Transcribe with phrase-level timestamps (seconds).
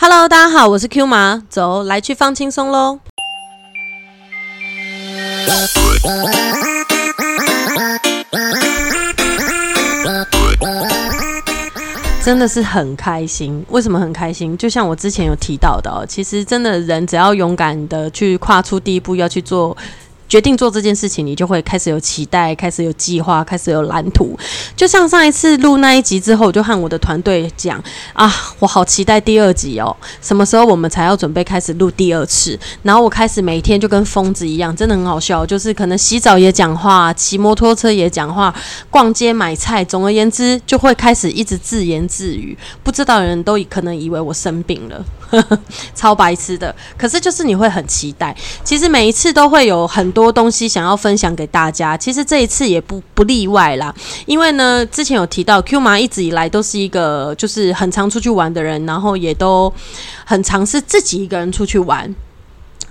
[0.00, 3.00] Hello，大家好，我是 Q 马，走，来去放轻松喽。
[12.22, 14.56] 真的是很开心，为什么很开心？
[14.56, 19.76] 就像我之前有提到的，其实真的人只要勇敢的去跨出第一步，要去做。
[20.28, 24.38] 决定做这件事情，你就会开始有期待，开始有计划，开始有蓝图。
[24.76, 27.82] 就像上一次录那一集之后，我就和我的团队讲
[28.12, 32.58] 啊，我好期待第二集哦，什么时候我们才要准备开始录第二次？
[32.82, 38.54] 然后我开始每天就跟疯子一样，真的很好笑，就是可能洗澡也讲话，骑摩托车也讲话，
[38.90, 42.56] 逛街买菜，总而言之就会开始一直自言自语。
[42.82, 45.04] 不知道的人都可能以为我生病了，
[45.94, 46.74] 超白痴的。
[46.98, 50.08] 可是就是你会很期待，其实每一次都会有很。
[50.18, 53.94] 多东西想要分享给大家，其实这一次也不不例外啦。
[54.26, 59.72] 因为呢，之前有提到 Q 妈一直以来都是一个就是很常出去玩的人，然后也都
[60.24, 62.12] 很尝试自己一个人出去玩。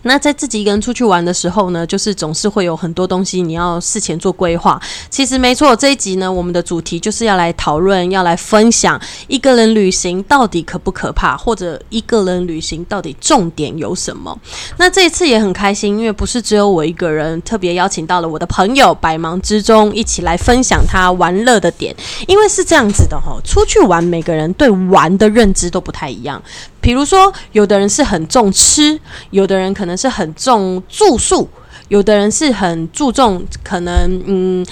[0.03, 4.81] 那在自己一个人出去玩的时候呢，就是总是会有很多东西你要事前做规划。
[5.09, 14.37] 其实没错，这一集呢，我们的主题就是要来讨论，要来分享一个人旅行到底可不可怕，或者一个人旅行到底重点有什么。
[14.77, 21.95] 那这一次也很开心，因为不是只有我一个人，特别邀请到了我的朋友，百忙之中一起来分享他玩乐的点。
[22.27, 26.41] 因为是这样子的哈，出去玩，每个人对玩的认知都不太一样。
[26.87, 28.97] 比如说，有的人是很重吃，
[29.31, 31.49] 有的人可能是很重住宿，
[31.89, 34.65] 有的人是很注重可能嗯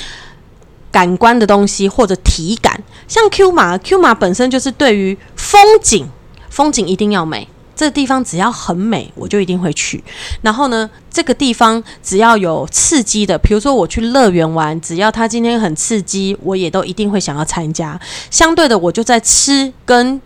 [0.89, 2.81] 感官的东西或者体感。
[3.05, 6.07] 像 Q 马，Q 马本身就是对于风景，
[6.49, 10.01] 风景一定要美，这地方只要很美，我就一定会去。
[10.41, 17.99] 然后呢，这个地方只要有刺激的，比如说我去乐园玩，只要它今天很刺激，我也都一定会想要参加。
[18.31, 20.21] 相对的，我就在吃跟。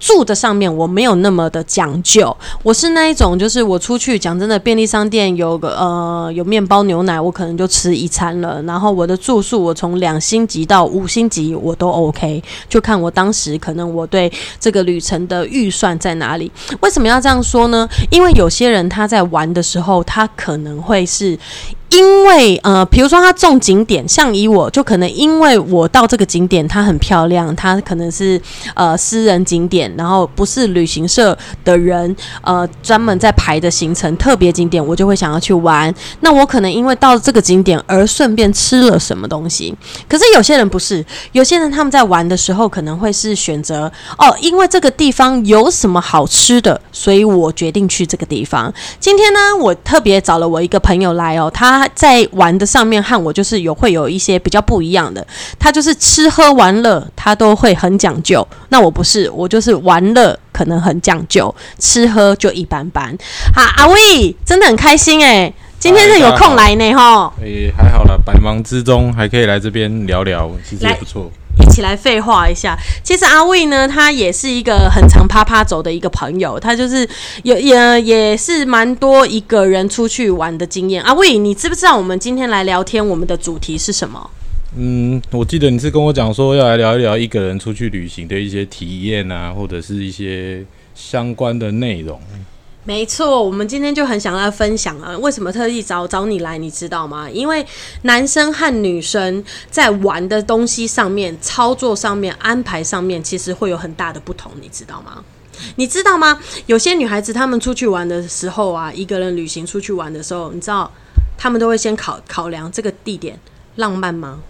[0.00, 8.60] 住的上面我没有那么的讲究，我是那一种，就是我出去讲真的，便利商店有个呃有面包牛奶，我可能就吃一餐了。
[8.62, 16.50] 然后我的住宿，我从两星级到五星级我都 OK，就看我当时可能我对这个旅程的预算在哪里。
[16.80, 17.86] 为什么要这样说呢？
[18.10, 21.38] 因为有些人他在玩的时候，他可能会是。
[21.90, 28.40] 因为呃，比如说他重景点，像以我就可能因为我到这个景点它很漂亮，它可能是
[28.74, 35.92] 呃私人景点，然后不是旅行社的人呃专门在排的行程特别景点，我就会想要去玩。
[36.20, 39.74] 那我可能因为到这个景点而顺便吃了什么东西。
[40.08, 48.72] 可是有些人不是，有些人他们在玩的时候可能会是选择哦，因为这个地方有什么好吃的，所以我决定去这个地方。
[49.00, 51.79] 今天呢，我特别找了我一个朋友来哦，他。
[51.80, 55.26] 他在玩的上面和我就是有会有一些比较不一样的，
[55.58, 63.16] 他就是吃喝玩乐他都会很讲究，那我不是，我就是玩乐可能很讲究，吃喝就一般般。
[63.54, 67.32] 好，阿威真的很开心哎，今天是有空来呢哈。
[67.40, 71.30] 诶，还好了，百忙之中还可以来这边聊聊，其实也不错。
[71.62, 72.76] 一起来废话一下。
[73.02, 77.08] 其实阿魏呢，他也是一个很常啪啪走的一个朋友，他就是
[77.42, 81.02] 有也也是蛮多一个人出去玩的经验。
[81.02, 84.30] 阿魏，你知不知道我们今天来聊天，我们的主题是什么？
[84.76, 92.20] 嗯，我记得你是跟我讲说要来聊一聊一个人出去旅行的一些体验啊，或者是一些相关的内容。
[92.90, 97.30] 没错，我们今天就很想要分享啊，为什么特意找找你来，你知道吗？
[97.30, 97.64] 因为
[98.02, 105.22] 男生和女生在玩的东西上面、操作上面、安排上面，其实会有很大的不同，你知道吗？
[105.76, 106.40] 你知道吗？
[106.66, 110.90] 有些女孩子她们出去玩的时候啊，一个人旅行出去玩的时候，你知道，
[111.38, 113.38] 她们都会先考考量这个地点
[113.76, 114.40] 浪漫吗？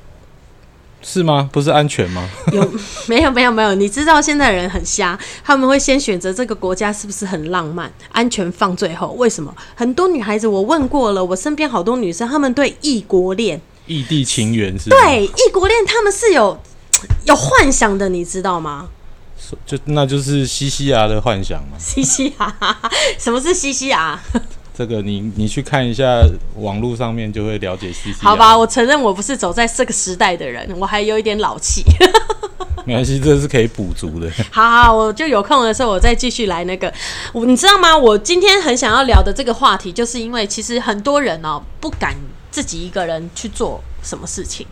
[1.02, 1.48] 是吗？
[1.52, 2.28] 不是安全吗？
[2.52, 2.72] 有
[3.08, 3.74] 没有没有没有？
[3.74, 7.90] 你知道现在人很瞎，他们会先选择这个国家是不是很浪漫？
[8.12, 9.08] 安全放最后。
[9.12, 9.54] 为什么？
[9.74, 14.90] 很多女孩子我问过了，我身边好多女生，她们对异国恋、异地情缘是？
[14.90, 16.58] 对异国恋，他们是有
[17.24, 18.88] 有幻想的，你知道吗？
[19.66, 21.76] 就那就是西西亚的幻想嘛。
[21.78, 22.56] 西西亚？
[23.18, 24.20] 什么是西西亚？
[24.80, 26.22] 这个你你去看一下
[26.56, 27.92] 网络上面就会了解。
[28.18, 31.84] 好吧，我承认我不是走在这个时代的人，我还有一点老气。
[32.86, 34.27] 没关系，这是可以补足的。
[34.50, 36.91] 好好，我就有空的时候我再继续来那个。
[37.34, 37.94] 你知道吗？
[37.94, 42.16] 我今天很想要聊的这个话题，就是因为其实很多人哦不敢
[42.50, 44.66] 自己一个人去做什么事情。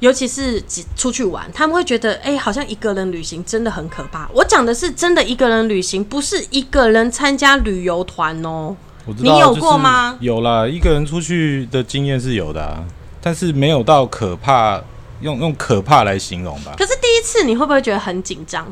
[0.00, 0.62] 尤其是
[0.96, 4.26] 出去玩，他们会觉得，哎，好像一个人旅行真的很可怕。
[4.32, 8.74] 我讲的是真的一个人旅行，不是一个人参加旅游团哦。
[9.18, 10.16] 你有过吗？
[10.20, 12.84] 有啦，一个人出去的经验是有的，啊
[13.20, 14.80] 但是没有到可怕，
[15.20, 16.74] 用用可怕来形容吧。
[16.76, 18.66] 可是第一次你会不会觉得很紧张？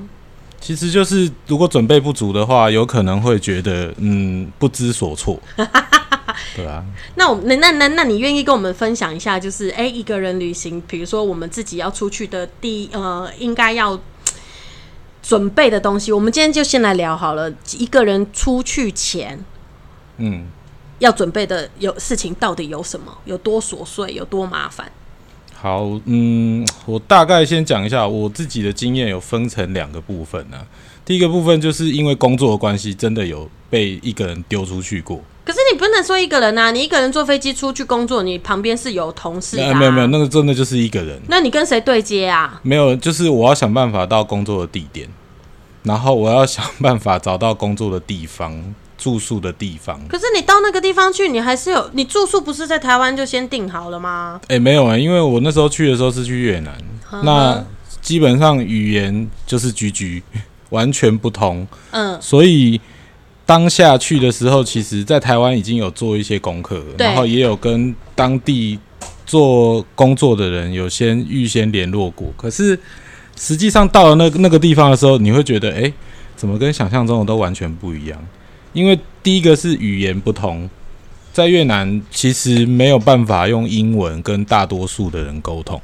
[0.61, 5.40] 其实就是如果准备不足的话，有可能会觉得嗯不知所措，
[6.55, 6.84] 对啊。
[7.17, 13.99] 那我那那那那你愿意跟我们分享一下，就是哎、一个人旅行，比如说我们自己要出去的第呃，应该要
[15.23, 16.12] 准备的东西。
[16.12, 19.44] 我们今天就先来聊好了，一个人出去前
[20.24, 20.46] 嗯，
[21.00, 23.12] 要准备的有事情到底有什么？
[23.24, 24.12] 有多琐碎？
[24.14, 24.90] 有多麻烦？
[25.54, 30.56] 好，嗯，我大概先讲一下我自己的经验，有分成两个部分呢、
[31.04, 35.20] 第一个部分就是因为工作的关系，真的有被一个人丢出去过。
[35.44, 42.60] 可是你不能说一个人啊，你一个人坐飞机出去工作，你旁边是有同事的、啊呃没有没有，那个真的就是一个人，那你跟谁对接啊？
[42.62, 45.08] 没有，就是我要想办法到工作的地点，
[45.82, 50.00] 然后我要想办法找到工作的地方、住宿的地方。
[50.06, 54.40] 可是你到那个地方去，你还是有你住宿不是在台湾就先订好了吗？
[54.46, 56.72] 哎、没有啊、因为我那时候去的时候是去越南，
[57.25, 57.64] 那
[58.00, 60.22] 基本上语言就是居居，
[60.70, 62.81] 完全不同，嗯，所以
[63.44, 68.78] 当下去的时候，其实在台湾已经有做一些功课然后也有跟当地
[69.26, 72.32] 做工作的人有先预先联络过。
[72.37, 72.78] 可是
[73.37, 75.93] 实际上到了那那个地方的时候，你会觉得，哎、
[76.37, 78.19] 怎么跟想象中的都完全不一样？
[78.72, 80.69] 因为第一个是语言不同，
[81.32, 85.80] 在越南其实没有办法用英文跟大多数的人沟通。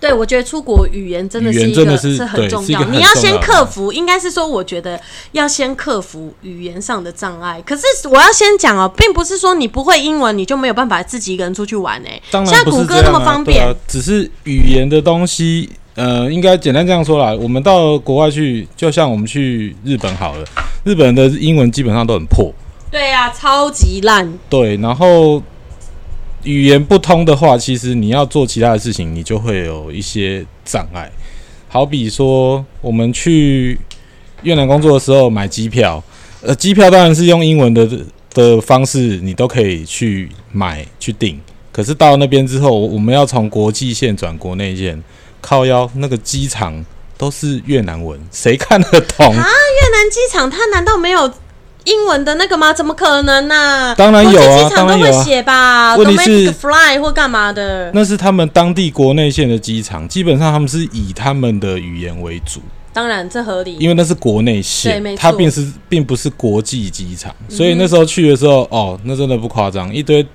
[0.00, 5.00] 对，我觉得出国语言真的是一个真的是很重要，你要先克服，应该是说，我觉得
[5.32, 7.60] 要先克服语言上的障碍。
[7.66, 15.68] 可是我要先讲哦，并不是说你不会英文，你就没有办法自己一个人出去玩诶、当现在谷歌那么方便，啊，只是语言的东西，
[15.98, 17.34] 呃，应该简单这样说啦。
[17.34, 20.44] 我们到国外去，就像我们去日本好了，
[20.84, 22.54] 日本的英文基本上都很破，
[22.88, 24.32] 对啊、超级烂。
[24.48, 25.42] 对，然后
[26.44, 31.10] 语言不通的话，其实你要做其他的事情，你就会有一些障碍。
[31.68, 33.76] 好比说，我们去
[34.44, 36.00] 越南工作的时候买机票，
[36.42, 37.88] 呃，机票当然是用英文的
[38.32, 41.40] 的方式，你都可以去买去订。
[41.72, 45.02] 可是到那边之后，我们要从国际线转国内线，
[45.40, 46.84] 靠腰那个机场
[47.16, 49.42] 都是越南文，谁看得懂啊？
[49.42, 51.32] 越南机场它难道没有
[51.84, 52.72] 英文的那个吗？
[52.72, 57.90] 怎么可能呢、当然有啊国际机场都会当然有啊写吧问题是 fly 或干嘛的。
[57.94, 62.60] 那是他们当地国内线的机场，基本上他们是以他们的语言为主。
[62.92, 70.26] 当然这合理，因为那是国内线它并是并不是国际机场，所以那时候去的时候，哦，那真的不夸张，一堆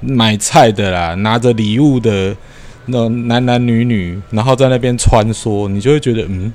[0.00, 2.34] 买菜的啦，拿着礼物的
[2.88, 6.52] 那种男男女女，然后在那边穿梭，你就会觉得，嗯，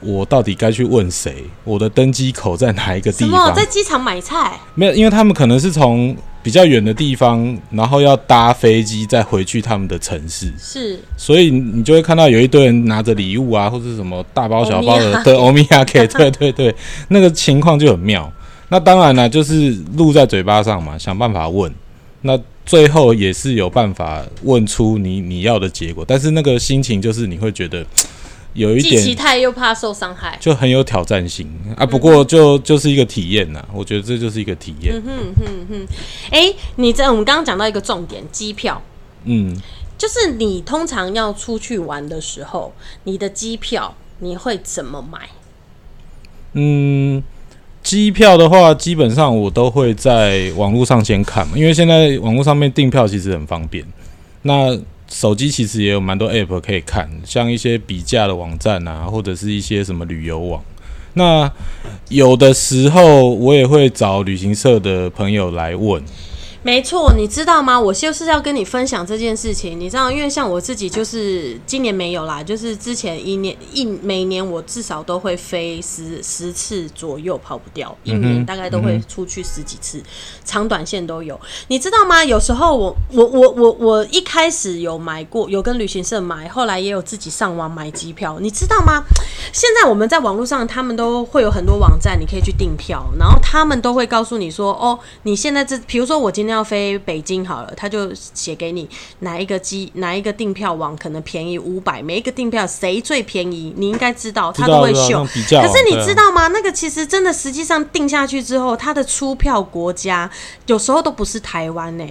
[0.00, 1.44] 我到底该去问谁？
[1.64, 3.54] 我的登机口在哪一个地什么方？
[3.54, 4.52] 在机场买菜？
[4.74, 16.74] 没有，因为他们可能是从比较远的地方，然后要搭飞机再回去他们的城市，是所以你就会看到有一堆人拿着礼物啊，或者什么大包小包的对 欧米亚给，对对对，
[17.08, 18.30] 那个情况就很妙。
[18.68, 21.72] 那当然了，就是录在嘴巴上嘛，想办法问。
[22.20, 27.84] 那最后也是有办法问出你你要的结果，但是那个心情就是你会觉得
[28.52, 30.36] 有一既期待又怕受伤害。
[30.40, 31.86] 就很有挑战性啊。
[31.86, 35.02] 不过就就是一个体验呐，我觉得这就是一个体验。
[36.30, 38.82] 哎、你这我们刚刚讲到一个重点，机票，
[39.24, 39.56] 嗯，
[39.96, 42.74] 就是你通常要出去玩的时候，
[43.04, 45.30] 你的机票你会怎么买？
[46.54, 47.22] 嗯，
[47.88, 53.82] 机票的话，基本上我都会在网络上先看嘛，因为现在网络上面订票其实很方便。
[54.42, 54.78] 那
[55.10, 60.62] 手机其实也有蛮多 app 可以看，像一些比价的网站啊，或者是一些什么旅游网。
[61.14, 61.50] 那
[62.10, 66.02] 有的时候我也会找旅行社的朋友来问，
[66.62, 67.78] 没错，你知道吗？
[67.78, 69.78] 我就是要跟你分享这件事情。
[69.78, 77.96] 你知道，因为像我自己，就是今年没有啦，就是之前一年一每年我至少都会飞十十次左右，跑不掉。
[78.02, 80.02] 一年大概都会出去十几次，
[80.44, 81.40] 长短线都有。
[81.68, 82.24] 你知道吗？
[82.24, 88.38] 有时候我我我我我一开始有买过，有跟旅行社买，后来也有自己上网买机票。
[88.40, 89.04] 你知道吗？
[89.52, 98.88] 现在我们在网络上，他们都会有很多网站，你可以去订票，然后他们都会告诉你说，哦，你现在这，比如说我今要飞北京好了，他就写给你
[99.20, 105.24] 哪一个机哪一个订票网可能便宜五百，每一个订票谁最便宜，你应该知道，他都会秀。
[105.24, 106.48] 可是你知道吗？
[106.48, 110.30] 那个其实真的，实际上定下去之后，它的出票国家
[110.66, 112.04] 有时候都不是台湾呢、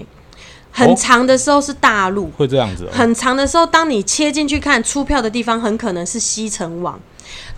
[0.71, 2.89] 很哦长的时候是大陆，会这样子、哦？
[2.91, 6.99] 很长的时候，当你切进去看出票的地方，很可能是西城网。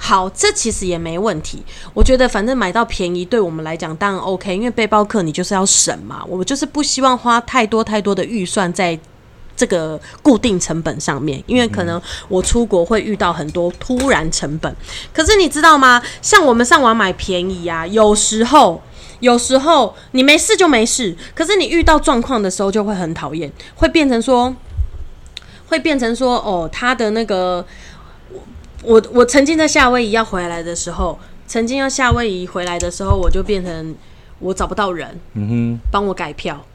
[0.02, 1.62] 好，这其实也没问题。
[1.94, 6.24] 我觉得反正买到便宜，对我们来讲当然 OK，因为背包客你就是要省嘛。
[6.26, 8.98] 我们就是不希望花太多太多的预算在
[9.56, 14.74] 这个固定成本上面，因为可能我出国会遇到很多突然成本。
[15.14, 16.02] 可是你知道吗？
[16.22, 18.82] 像我们上网买便宜啊，有时候。
[19.22, 24.56] 有时候你没事就没事，可是你遇到状况的时候就会很讨厌，会变成说，
[25.68, 27.66] 会变成说，哦，他的那个，
[28.84, 31.18] 我我我曾经在夏威夷要回来的时候，
[31.48, 33.96] 曾经要夏威夷回来的时候，我就变成
[34.40, 36.66] 我找不到人，嗯哼，帮我改票。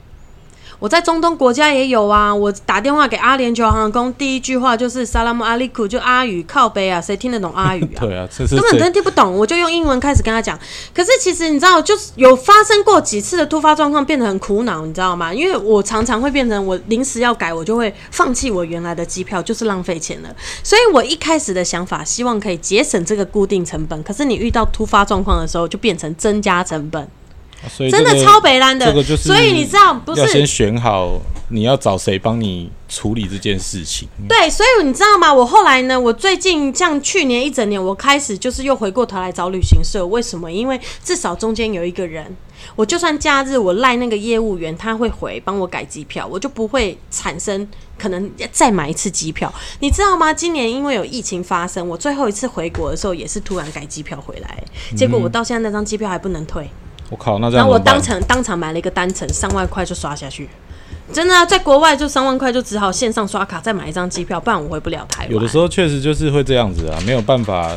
[0.84, 8.00] 我在中东国家也有啊，我打电话给阿联酋航空，第一句话就是萨拉姆阿里库，就阿语靠背啊，谁听得懂阿语啊？
[8.04, 10.58] 对啊，这是根本真听不懂，我就用英文开始跟他讲。
[10.94, 15.32] 可是其实你知道，就是有发生过几次的突发状况，变得很苦恼，你知道吗？
[15.32, 20.28] 因为我常常会变成我临时要改，我就会放弃我原来的机票，就是浪费钱了。
[20.62, 24.02] 所以我一开始的想法，希望可以节省这个固定成本。
[24.02, 27.08] 可是你遇到突发状况的时候，就变成增加成本。
[27.68, 30.46] 所以真的超北蓝的，这个就是所以你知道不是要先？
[30.46, 34.08] 选好你要找谁帮你处理这件事情。
[34.28, 35.32] 对，所以你知道吗？
[35.32, 40.06] 我后来呢，我最近像去年一整年，我开始就是又回过头来找旅行社。
[40.06, 40.50] 为什么？
[40.50, 42.24] 因为至少中间有一个人，
[42.76, 47.66] 我就算假日我赖那个业务员，他会回帮我改机票，我就不会产生
[47.98, 49.52] 可能再买一次机票。
[49.80, 50.32] 你知道吗？
[50.32, 54.62] 今年因为有疫情发生，我最后一次回国的时候也是突然改机票回来，
[54.96, 56.68] 结果我到现在那张机票还不能退。
[57.10, 60.48] 我靠，那这然后我样怎么办当场当场买了一个单程，三万块就刷下去。
[61.12, 65.32] 真的啊，在国外就三万块，就只好线上刷卡再买一张机票，不然我回不了台湾。
[65.32, 67.76] 有的时候确实就是会这样子啊，没有办法。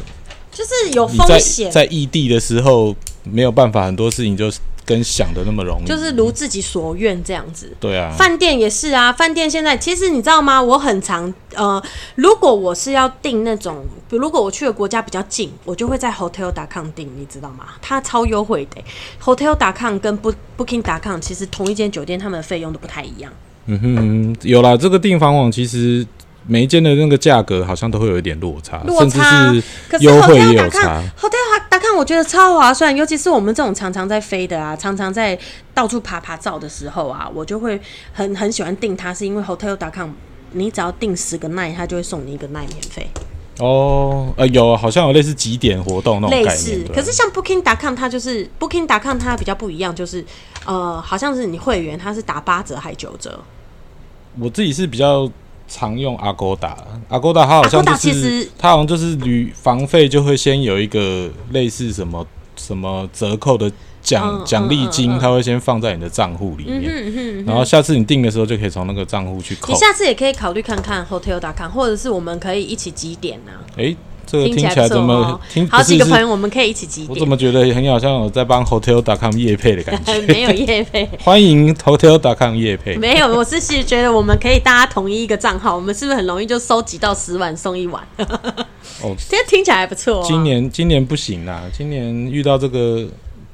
[0.50, 5.86] 就是有风险，在异地的时候没有办法，很多事情就是跟想的那么容易。
[5.86, 7.72] 就是如自己所愿这样子。
[7.80, 10.60] 对啊，饭店也是啊，饭店现在其实你知道吗？
[10.60, 11.84] 我很常呃，
[12.16, 17.66] 如果我是要订那种，如果我去的国家比较近，我就会在 Hotel.com 订，你知道吗？
[17.82, 18.82] 它超优惠的、
[19.22, 23.32] Hotel.com 跟 Book Booking.com 其实同一间酒店，他们的费用都不太一样。
[23.66, 26.08] 嗯哼嗯哼，有啦，这个订房网其实
[26.48, 31.04] 每一间的那个价格好像都会有一点落差，落差甚至是优惠也有打看差。
[31.20, 35.38] Hotel 打看，我觉得超划算，尤其是我们这种常常在飞的啊，常常在
[35.74, 37.80] 到处爬爬照的时候啊，我就会
[38.14, 40.12] 很很喜欢订它，是因为 Hotel 打看，
[40.54, 43.08] 你只要订十个 night，它就会送你一个 night 免费，
[43.60, 50.24] 哦，呃，有，好像有类似几点活动那种概类似可是像 Booking.com 它就是 Booking.com 它比较不一样，就是
[50.66, 53.40] 呃，好像是你会员它是打八折还九折，
[54.40, 55.30] 我自己是比较
[55.68, 63.72] 常用 Agoda，Agoda 它好像就是实它好像就是旅房费就会先有一个类似什么什么折扣的
[64.02, 67.46] 奖嗯奖励金，嗯嗯它会先放在你的账户里嗯面。
[67.46, 69.80] 然后下次你订的时候就可以从那个账户去扣你。
[69.80, 73.96] 下次也可以考虑看看 Hotel.com，或者是我们可以一起几点呢、诶，
[74.28, 75.40] 这个听听起来怎么？
[75.72, 77.28] 好几个朋友，我们可以一起集点我怎。
[77.28, 80.20] 么觉得很好像我在帮 Hotel.com 业配的感觉？
[80.28, 82.96] 没有业配， 欢迎 Hotel.com 业配。
[82.98, 88.04] 没有，我是是觉得我们可以大家统一一个账号，我们是不是很容易就收集到十碗送一碗？
[88.18, 90.26] 哦， 这听起来还不错、啊。
[90.28, 93.08] 今年今年不行啦，今年遇到这个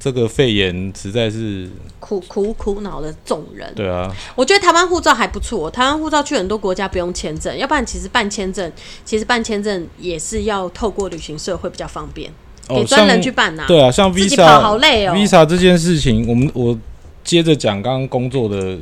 [0.04, 1.66] 这个肺炎，实在是
[1.98, 5.70] 苦苦苦恼的众人，对啊，我觉得台湾护照还不错。
[5.70, 8.70] 台湾护照去很多国家不用签证，要不然其实办签证，
[9.02, 12.30] 其实办签证也是要透过旅行社会比较方便，
[12.68, 15.14] 哦给专人去办呐、对啊，像 Visa 好累哦。
[15.14, 16.78] Visa 这件事情，我们我
[17.24, 18.76] 接着讲刚刚工作的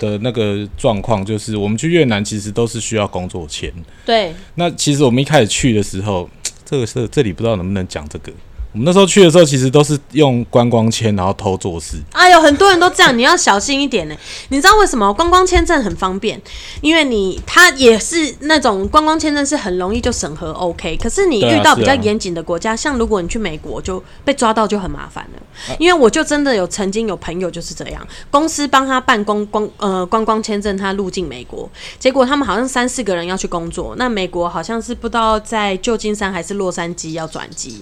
[0.00, 3.72] 的那个状况，就是我们去越南其实都是需要工作签。
[4.04, 6.28] 对，那其实我们一开始去的时候，
[6.64, 8.32] 这个是这里不知道能不能讲这个。
[8.74, 11.96] 我们那时候去的时候，其实都是用观光签，然后偷做事。
[12.10, 14.16] 哎呦，很多人都这样，你要小心一点呢。
[14.48, 16.42] 你知道为什么观光签证很方便？
[16.80, 25.38] 因为你它也是那种观光签证是很容易就审核 OK，可是你遇到比较严谨的国家，像如果你去美国就被抓到就很麻烦了。
[25.38, 37.80] 啊因为我就真的有曾经有朋友就是这样，公司帮他办公光呃观光签证，他入境美国，结果他们好像三四个人要去工作，那美国好像是不知道在旧金山还是洛杉矶要转机，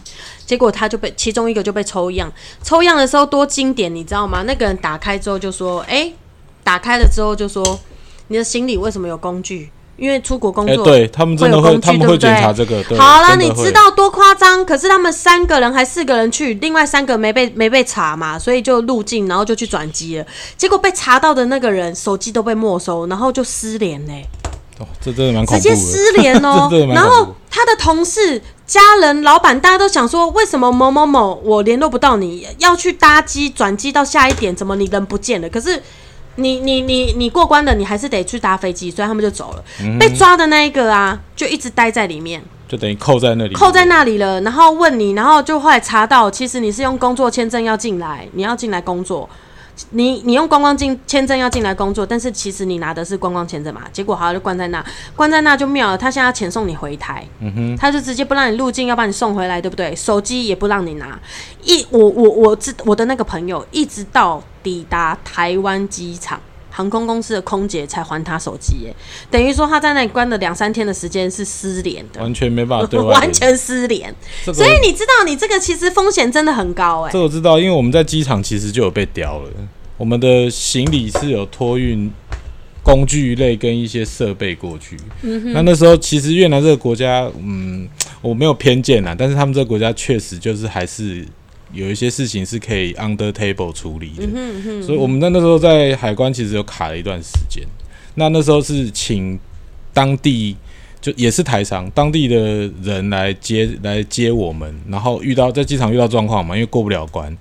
[0.53, 2.31] 结果他就被其中一个就被抽样，
[2.63, 4.43] 抽样的时候多经典，你知道吗？
[4.43, 6.13] 那个人打开之后就说：“哎、
[6.63, 7.81] 打开了之后就说
[8.29, 9.71] 你的行李为什么有工具？
[9.97, 10.85] 因为出国工哎、作。
[10.85, 12.85] 对他们真的他们会检查这个。
[12.85, 14.63] 对好了，你知道多夸张？
[14.63, 20.27] 可是他们三个人还四个人去，另外三个没被没被查嘛，所以就入境，然后就去转机了。
[20.59, 24.29] 结果被查到的那个人手机都被没收，然后就失联嘞、
[24.79, 25.81] 哦，这真的蛮恐直怖的。
[25.81, 32.47] 接失联哦 然后他的同事、家人、老板，大家都想说，为什么某某某我联络不到你？
[32.59, 35.49] 要去搭机转机到下一点，怎么你人不见了？
[35.51, 35.83] 可是
[36.37, 39.65] 你你你你过关了，你还是得去搭飞机，所以他们就走了。
[39.83, 42.43] 嗯被抓的那一个啊，就一直待在里面。
[42.67, 49.29] 就等于扣在那里，扣在那里了，然后问你，然后就后来查到，其实你是用工作签证要进来，你要进来工作，
[49.91, 54.85] 你你用观光进签证要进来工作，但是其实你拿的是观光签证嘛，结果好像就关在那，
[55.17, 55.99] 关在那就妙了。
[55.99, 59.95] 他现在要遣送你回台，嗯哼，他就直接不让你入境，要把你送回来，对不对？
[59.97, 61.19] 手机也不让你拿。
[61.63, 66.41] 一我我我知我的那个朋友，一直到抵达台湾机场。
[66.75, 68.95] 航空公司的空姐才还他手机，耶，
[69.31, 74.13] 等于说他在那里关了两三天的时间是失联的，完全没办法对 完全失联。
[74.43, 77.13] 所以你知道，你这个其实风险真的很高，哎。
[77.13, 79.51] 这我知道，因为我们在机场其实就有被叼了，
[79.99, 82.11] 我们的行李是有托运
[82.83, 84.97] 工具类跟一些设备过去。
[85.21, 87.87] 嗯那那时候其实越南这个国家，嗯，
[88.23, 91.27] 我没有偏见啊，但是他们这个国家确实就是还是。
[91.73, 97.65] 有一些事情是可以 under table 处理的，所以我们在那时候在海关其实有卡了一段时间。
[98.15, 99.39] 那那时候是请
[99.95, 100.55] 当地
[101.01, 107.35] 就也是台商当地的人来接来接我们，然后遇到在机场遇到状况嘛，因为过不了关。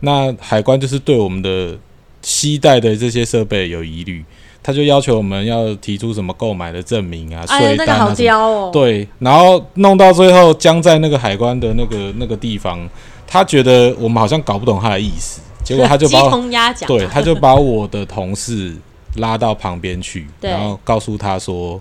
[0.00, 1.78] 那海关就是对我们的
[2.20, 4.22] 携带的这些设备有疑虑，
[4.62, 12.88] 他就要求我们要提出什么购买的证明啊、税单啊，对，然后弄到最后僵在那个海关的那个那个地方。
[13.30, 16.18] 他觉得我们好像搞不懂他的意思，结果他就把
[16.88, 18.74] 对，他就把我的同事
[19.16, 21.80] 拉到旁边去， 然后告诉他说：“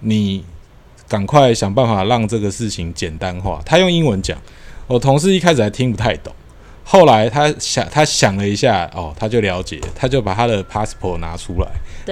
[0.00, 0.42] 你
[1.06, 4.36] 赶快想办法让这个事情简单化。”他用英文讲，
[4.86, 6.32] 我同事一开始还听不太懂，
[6.84, 11.68] 后来他想，他想了一下，哦，他就了解，他就把他的 passport 拿出来，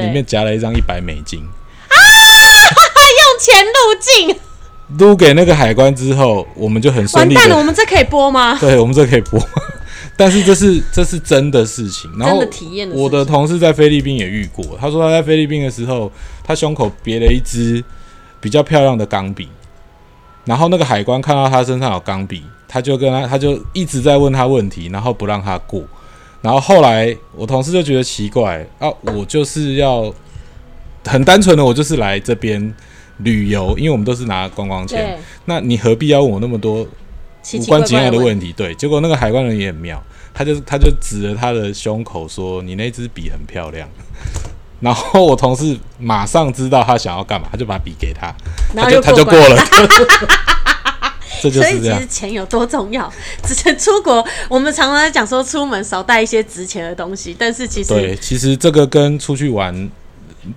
[0.06, 1.40] 里面夹了一张一百美金。
[1.88, 4.40] 啊， 用钱入境。
[4.99, 7.35] 撸给那个海关之后，我们就很顺利。
[7.35, 8.57] 完蛋了，我们这可以播吗？
[8.61, 9.40] 对，我们这可以播。
[10.16, 12.11] 但是这是这是真的事情。
[12.19, 12.88] 真的体验。
[12.90, 16.11] 我的同事在菲律宾也遇过，他说他在菲律宾的时候，
[16.45, 17.83] 他胸口别了一支
[18.40, 19.49] 比较漂亮的钢笔，
[20.45, 25.83] 然后那个海关看到他身上有钢笔，他就跟他他就一直在问他问题，然后不让他过。
[26.40, 30.14] 然后后来我同事就觉得奇怪啊，我就是要
[31.05, 32.73] 很单纯的，我就是来这边。
[33.18, 36.87] 旅游，因为我们都是拿观光钱，那你何必要问我那么多
[37.54, 38.52] 无关紧要的问题？
[38.52, 40.02] 对，结果那个海关人也很妙，
[40.35, 43.88] 他就他就指着他的胸口说：“你那支笔很漂亮。”
[44.81, 48.35] 然后我同事马上知道他想要干嘛，他就把笔给他，
[48.74, 49.57] 他就他就过了。
[51.40, 51.98] 这就是这样。
[51.98, 53.11] 其实钱有多重要？
[53.42, 59.90] 之前出国，我们常常在讲说出门少带一些值钱的东西，但是其实对，其实这个跟出去玩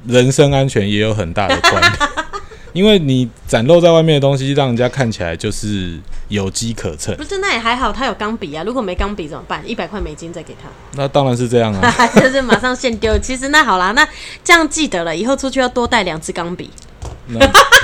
[0.06, 2.00] 人身安全也有很大的关系。
[2.73, 7.15] 因为你展露在外面的东西，让人家看起来就是有机可乘。
[7.15, 8.63] 不是，那也还好，他有钢笔啊。
[8.63, 9.62] 如果没钢笔怎么办？
[9.65, 10.69] 一百块美金再给他。
[10.95, 13.17] 那当然是这样啊， 就是马上现丢。
[13.19, 14.08] 其实那好啦，那
[14.43, 16.69] 这样记得了，以后出去要多带两支钢笔。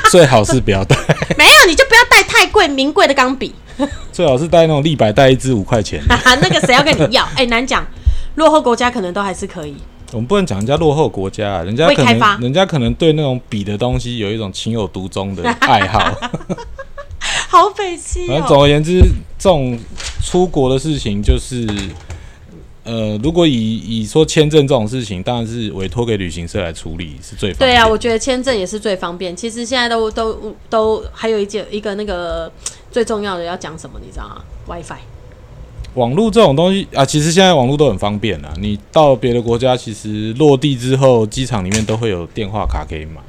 [0.09, 0.95] 最好是不要带。
[1.37, 3.53] 没有，你就不要带太贵、名贵的钢笔。
[4.11, 6.01] 最好是带那种立白，带一支五块钱。
[6.07, 7.27] 那个谁要跟你要？
[7.35, 7.85] 哎，难讲，
[8.35, 9.75] 落后国家可能都还是可以。
[10.15, 15.99] 我们不能讲人家落后国家，人家可能人家可能对那种笔的东西有一种情有独钟的爱好。
[17.51, 18.25] 好匪气。
[18.25, 19.01] 反正总而言之，
[19.37, 19.77] 这种
[20.23, 21.67] 出国的事情就是，
[22.85, 27.71] 呃，如果以以说签证这种事情，当然是委托给旅行社来处理是最方便。
[27.71, 29.35] 对啊，我觉得签证也是最方便。
[29.35, 32.49] 其实现在都都都还有一件一个那个
[32.89, 34.95] 最重要的要讲什么，你知道吗？WiFi。
[35.95, 38.53] 网络这种东西啊，其实现在网络都很方便啊。
[38.59, 43.21] 你到别的国家，其实落地之后，机场里面都会有电话卡可以买。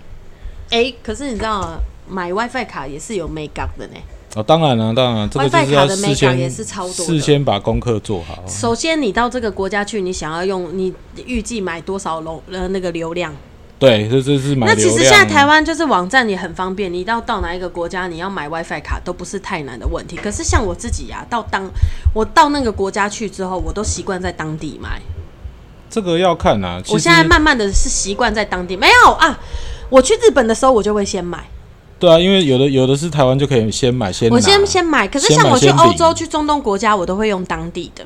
[0.71, 3.95] 哎，可是你知道买 WiFi 卡也是有 make up 的呢。
[4.35, 7.07] 哦，当然了，当然，WiFi 卡的 make up 也是超多。
[7.07, 8.45] 事先把功课做好。
[8.47, 10.93] 首先，你到这个国家去，你想要用，你
[11.25, 13.35] 预计买多少流呃那个流量？
[13.79, 14.67] 对，这这是买。
[14.67, 20.17] 那其实现在台湾就是网站也很方便，你到到哪一个国家，你要买 WiFi 卡都不是太难的问题。
[20.17, 21.71] 可是像我自己呀，到当
[22.15, 25.01] 我到那个国家去之后，我都习惯在当地买。
[25.91, 26.81] 这个要看啊。
[26.89, 29.39] 我现在慢慢的是习惯在当地，没有啊。
[29.91, 31.45] 我去日本的时候，我就会先买。
[31.99, 34.31] 对啊，因为有的有的是台湾就可以先买先。
[34.31, 38.05] 我先先买，可是像我去欧洲、去中东国家，我都会用当地的。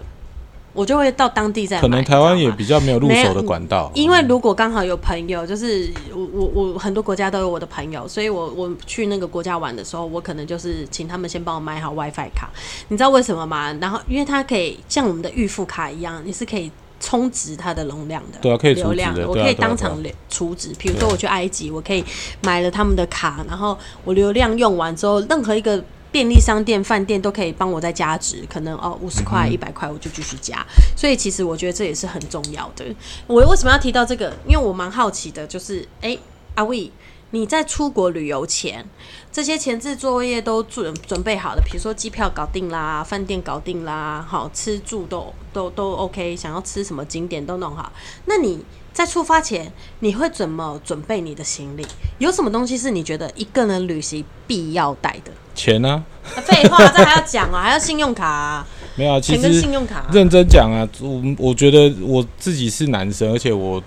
[0.81, 1.83] 我就会到当地再买。
[1.83, 3.93] 可能台湾也比较没有入手的管道。
[3.95, 12.49] 因为如果刚好有朋友，就是我我我很多国家都有我的朋友，所以我我去那个国家玩的时候，我可能就是请他们先帮我买好 WiFi 卡。
[12.89, 13.71] 你知道为什么吗？
[13.79, 20.73] 然后因为它可以像我们的预付卡一样，你是可以充值它的容量的，对啊，可以流量的，我可以当场储值。
[20.79, 22.03] 比如说我去埃及，我可以
[22.41, 25.85] 买了他们的卡，然后我流量用完之后，任何一个。
[26.13, 30.67] 便利商店、饭店都可以帮我再加值，可能哦五十块、一百块我就继续加。
[30.97, 32.85] 所以其实我觉得这也是很重要的。
[33.27, 34.37] 我为什么要提到这个？
[34.47, 36.19] 因为我蛮好奇的，就是哎，
[36.57, 36.91] 阿威，
[37.31, 38.85] 你在出国旅游前，
[39.31, 47.93] 这些前置作业都准准备好了，比如说机票搞定啦，饭店搞定啦，好吃住都都都 OK，想要吃什么景点都弄好。
[48.27, 51.87] 那你在出发前，你会怎么准备你的行李？
[52.19, 55.31] 有什么东西是你觉得一个人旅行必要带的？
[55.55, 63.83] 钱呢、啊废话，这还要讲啊，还要信用卡啊， 没有啊，其实信用卡啊、认真讲啊，我我觉得我自己是男生，而且我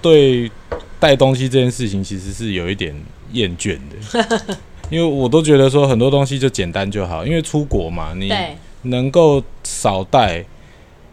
[0.00, 0.50] 对
[0.98, 2.94] 带东西这件事情其实是有一点
[3.32, 4.56] 厌倦的，
[4.90, 8.32] 因为我都觉得说很多东西就简单就好，因为出国嘛，你
[8.82, 10.44] 能够少带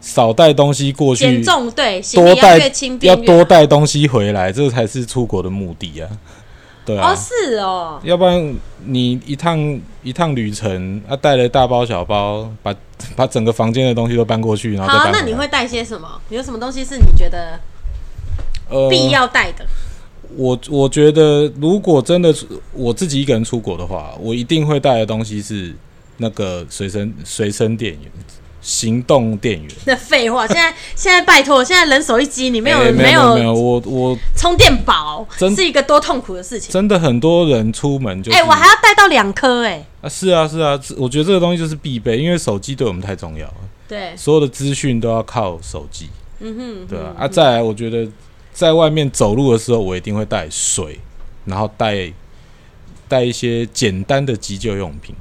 [0.00, 6.08] 少带东西过去减，重对，要越轻便要越好多带东西回来，这才是出国的目的啊。
[6.84, 8.54] 对啊，哦，是哦，要不然
[8.86, 12.74] 你一趟一趟旅程啊，带了大包小包，把
[13.14, 16.08] 把整个房间的东西都搬过去，然后再好，搬那你会带些什么？
[16.30, 17.60] 有什么东西是你觉得
[18.70, 19.66] 呃必要带的？
[20.36, 25.74] 我我觉得，如果真的是我自己一个人出国的话，我一定会带的东西是
[26.18, 28.02] 那个随身随身电源，
[28.60, 29.70] 行动电源。
[29.86, 36.72] 那废话，现在现在拜托，现在人手一机，你没有、哎没有没有，我我充电宝，真是一个多痛苦的事情。
[36.72, 43.54] 真的很多人出门就是哎、我还要带到两颗哎，啊是啊是啊，我觉得这个东西就是必备，因为手机对我们太重要了，
[43.88, 46.08] 对，所有的资讯都要靠手机，
[46.40, 48.08] 嗯哼，对啊，啊，再来，我觉得
[48.52, 50.98] 在外面走路的时候，我一定会带水，
[51.44, 52.12] 然后带
[53.06, 55.14] 带一些简单的急救用品。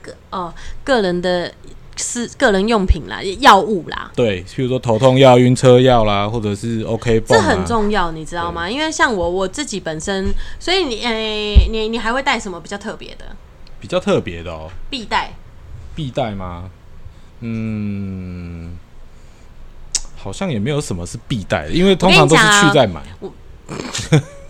[0.00, 1.52] 个哦，个人的
[2.00, 8.68] 是个人用品啦，药物啦，对，譬如说头痛药、晕车药啦，或者是 OK 泵、这啊，很重要，你知道吗？
[8.68, 13.36] 因为像我我自己本身，所以你诶、你你还会带什么比较特别的
[13.78, 15.34] 比较特别的哦，必带？
[15.94, 16.70] 必带吗？
[17.40, 18.76] 嗯，
[20.16, 23.02] 好像也没有什么是必带的，因为通常都是去再买。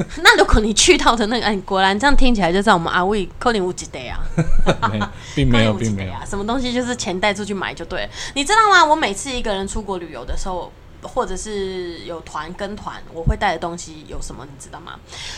[0.23, 4.11] 那如果你去到的那个，哎，果然这样听起来就知道我们阿威扣零五几 day
[4.81, 5.13] 啊。
[5.35, 6.13] 并没有，并没有。
[6.13, 8.09] 啊，什么东西就是钱带出去买就对了。
[8.35, 8.85] 你知道吗？
[8.85, 14.45] 我每次一个人出国旅游的时候，或者是有团跟团，我会带的东西有什么？
[14.45, 14.93] 你知道吗？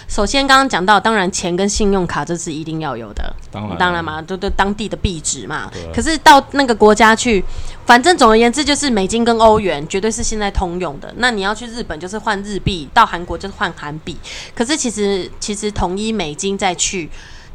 [0.09, 5.71] 首先刚刚讲到，当然钱跟信用卡这是一定要有的，当然，当然，嘛，都都当地的币值嘛。
[5.95, 7.45] 可是到那个国家去，
[7.87, 11.13] 反正总而言之就是美金跟欧元绝对是现在通用的。
[11.17, 14.17] 那你要去日本就是换日币，到韩国就是换韩币。
[14.55, 17.11] 可是其实其实统一美金再去。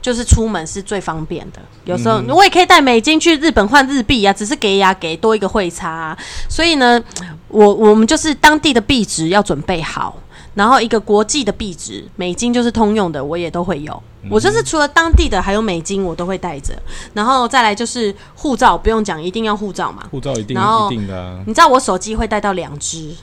[0.08, 6.18] 就是出门是最方便的，有时候我也可以带美金去日本换日币啊，只是给呀给多一个汇差、啊。
[6.48, 7.04] 所以呢，
[7.50, 10.18] 我我们就是当地的币值要准备好，
[10.54, 14.02] 然后一个国际的币值，美金就是通用的，我也都会有。
[14.30, 16.74] 我就是除了当地的还有美金，我都会带着。
[17.14, 20.06] 然后再来就是护照，不用讲，一定要护照嘛。
[20.10, 21.44] 护照一定然后一定的啊。
[21.46, 23.14] 你知道我手机会带到两只，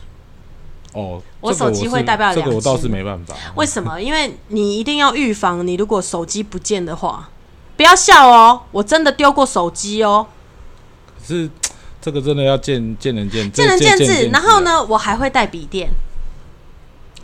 [0.94, 3.34] 哦，我手机会代表这个，我倒是没办法。
[3.56, 4.00] 为什么？
[4.00, 7.28] 因为你一定要预防，你如果手机不见的话，
[7.76, 10.26] 不要笑哦，我真的丢过手机哦，
[11.18, 11.50] 可是
[12.00, 14.28] 这个真的要见见仁见智，见仁见智。
[14.28, 14.60] 然后啊？
[14.60, 15.90] 呢，我还会带笔电，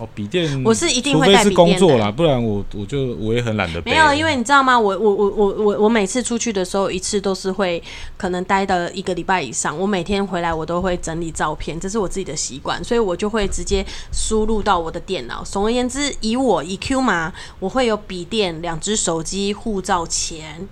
[0.01, 3.91] 哦，笔电我是一定会带笔电工作啦，不然我我就我也很懒得背。
[3.91, 4.79] 没有，因为你知道吗？
[4.79, 7.83] 我我我我我我每次出去的时候，一次都是会
[8.17, 9.79] 可能待的一个礼拜以上。
[9.79, 15.45] 我每天回来，我都会整理照片，这是我自己的习惯，所以我就会直接输入到我的电脑。
[15.45, 20.67] 总而言之，以我 EQ 嘛，我会有笔电、两只手机、护照、钱，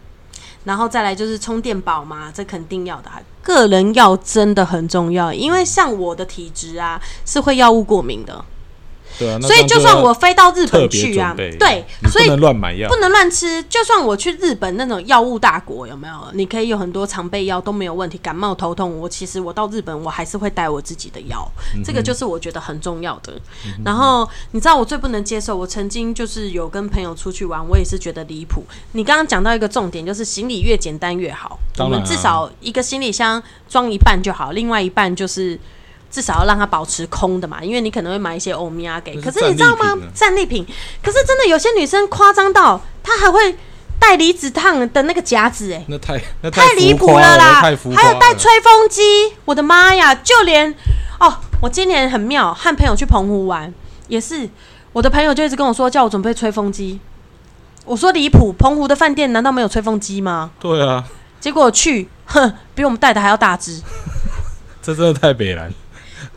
[0.65, 3.21] 然后再来就是充电宝嘛，这肯定要的啊。
[3.43, 8.45] 个人药真的很重要，因为像我的体质啊，是会药物过敏的，
[9.19, 12.97] 对啊，所以就算我飞到日本去啊，对，所以不能乱买药不。
[12.99, 13.63] 能乱吃。
[13.65, 16.15] 就算我去日本那种药物大国，有没有？
[16.33, 18.19] 你可以有很多常备药都没有问题。
[18.19, 23.33] 感冒头痛，我其实我到日本我还是会带我自己的药，嗯这个就是我觉得很重要的。
[23.85, 28.65] 然后你知道我最不能接受，我曾经就是有跟朋友出去玩，我也是觉得离谱。
[28.93, 35.59] 你刚刚讲到一个重点，就是行李越简单越好，我们至少一个行李箱装一半就好，另外一半就是。
[36.11, 39.15] 至少要让它保持空的嘛，因为你可能会买一些欧米亚给。
[39.21, 40.67] 可是是你知道吗战利品
[41.03, 43.57] 可是真的有些女生夸张到，她还会
[43.99, 47.61] 带离子烫的那个夹子、哎，那太那太离谱了啦！
[47.61, 47.71] 还
[48.09, 49.03] 有带吹风机，
[49.45, 50.15] 我的妈呀！
[50.15, 50.73] 就连
[51.19, 53.75] 哦，我今年很妙，和朋友去澎湖玩，
[54.07, 54.49] 也是
[54.93, 57.01] 我的朋友就一直跟我说，叫我准备吹风机。
[57.85, 60.53] 我说离谱，澎湖的饭店难道没有吹风机吗？
[60.61, 61.05] 对啊，
[61.41, 63.83] 结果去，哼，比我们带的还要大只。
[64.81, 65.73] 这真的太北蓝。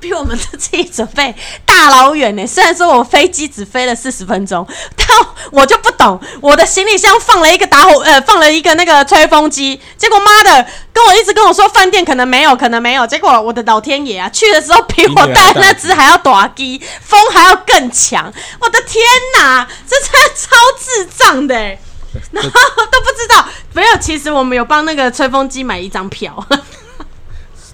[0.02, 1.34] 比我们自己准备
[1.64, 2.46] 大老远呢。
[2.46, 5.08] 虽然说我飞机只飞了四十分钟，但
[5.52, 19.04] 我就不懂，我的行李箱放了一个打火，呃，放了一个那个吹风机，结果妈的跟我一直跟我说饭店可能没有，可能没有，结果我的老天爷啊，去的时候比我带那只还要短机，风还要更强，我的天
[19.38, 21.56] 哪，这真的超智障的，
[22.32, 22.50] 然后
[22.92, 26.44] 都不知道，没有，其实我们有帮那个吹风机买一张票。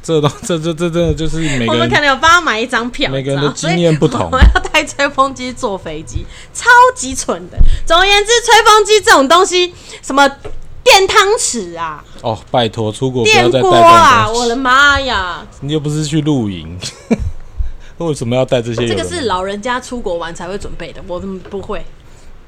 [0.08, 7.58] 这都这这这真的就是每个人我们可能有帮他买一张票，每个人的经验不同我们要带吹风机坐飞机，超级蠢的。
[7.86, 10.26] 总而言之，吹风机这种东西，什么
[10.82, 15.46] 电汤匙啊、哦，拜托出国不要电锅再带这啊，种东西，我的妈呀！
[15.60, 16.78] 你又不是去露营，
[18.00, 18.96] 为什么要带这些有这？
[18.96, 21.86] 个是老人家出国玩才会准备的，我们不会。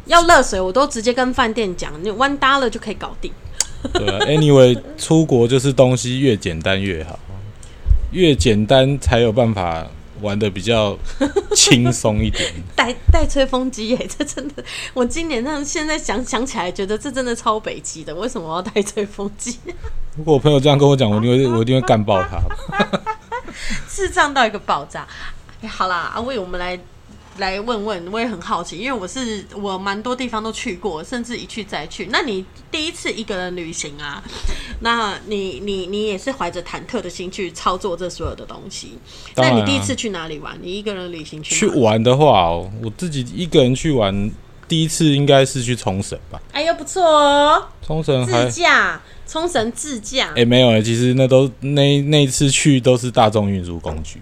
[0.06, 3.30] 要热水，我都直接跟饭店讲，你弯搭了就可以搞定。
[3.94, 7.20] 对啊，anyway，出国就是东西越简单越好，
[8.12, 9.86] 越简单才有办法
[10.22, 10.98] 玩的比较
[11.56, 12.52] 轻松一点。
[12.76, 18.14] 带带吹风机耶，这真的，我今年让现在想想起来，觉得这真的超北极的。
[18.16, 19.58] 为什么我要带吹风机？
[20.18, 22.40] 如果我朋友这样跟我讲，我一定会 我一定会干爆他。
[23.88, 25.08] 智障到一个爆炸。
[25.62, 26.78] 哎，好啦，阿伟，我们来
[27.40, 32.08] 来问问，我也很好奇，因为我是我蛮多地方都去过，甚至一去再去。
[32.12, 34.24] 那你第一次一个人旅行啊？
[34.82, 38.98] 那你你你也是怀着忐忑的心去操作这所有的东西。
[39.36, 40.58] 那你第一次去哪里玩？
[40.62, 41.56] 你一个人旅行去？
[41.56, 44.32] 去玩的话哦，我自己一个人去玩，
[44.68, 46.40] 第一次应该是去冲绳吧。
[46.52, 50.32] 哎呦，不错哦，冲绳自驾，冲绳自驾。
[50.36, 54.22] 哎、没有哎、其实那都那那一次去都是大众运输工具。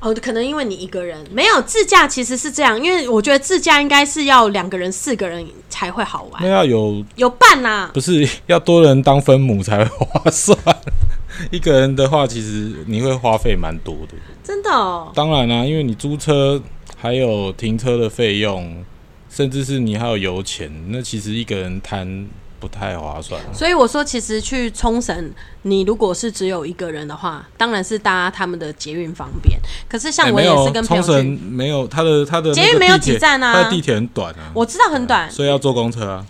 [0.00, 10.56] 哦，可能因为你一个人没有自驾，其实是这样，因为我觉得自驾应该是要两个人、四个人才会好玩那，要有有伴呐、不是要多人当分母才会划算。
[11.50, 14.14] 一个人的话，其实你会花费蛮多的。
[14.42, 15.12] 真的哦。
[15.14, 16.60] 当然啦、因为你租车
[16.96, 18.84] 还有停车的费用，
[19.30, 22.26] 甚至是你还有油钱，那其实一个人摊
[22.60, 23.40] 不太划算。
[23.52, 29.58] 所以我说，其实去冲绳，你如果是只有一个人的话，当然是搭他们的捷运方便。
[29.88, 36.26] 可是像我也是跟朋友去，冲绳没有他的他的捷运没有几站啊它的地铁很短啊，我知道很短，所以要坐公车啊。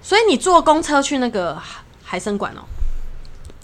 [0.00, 2.62] 所以你坐公车去那个海海参馆哦。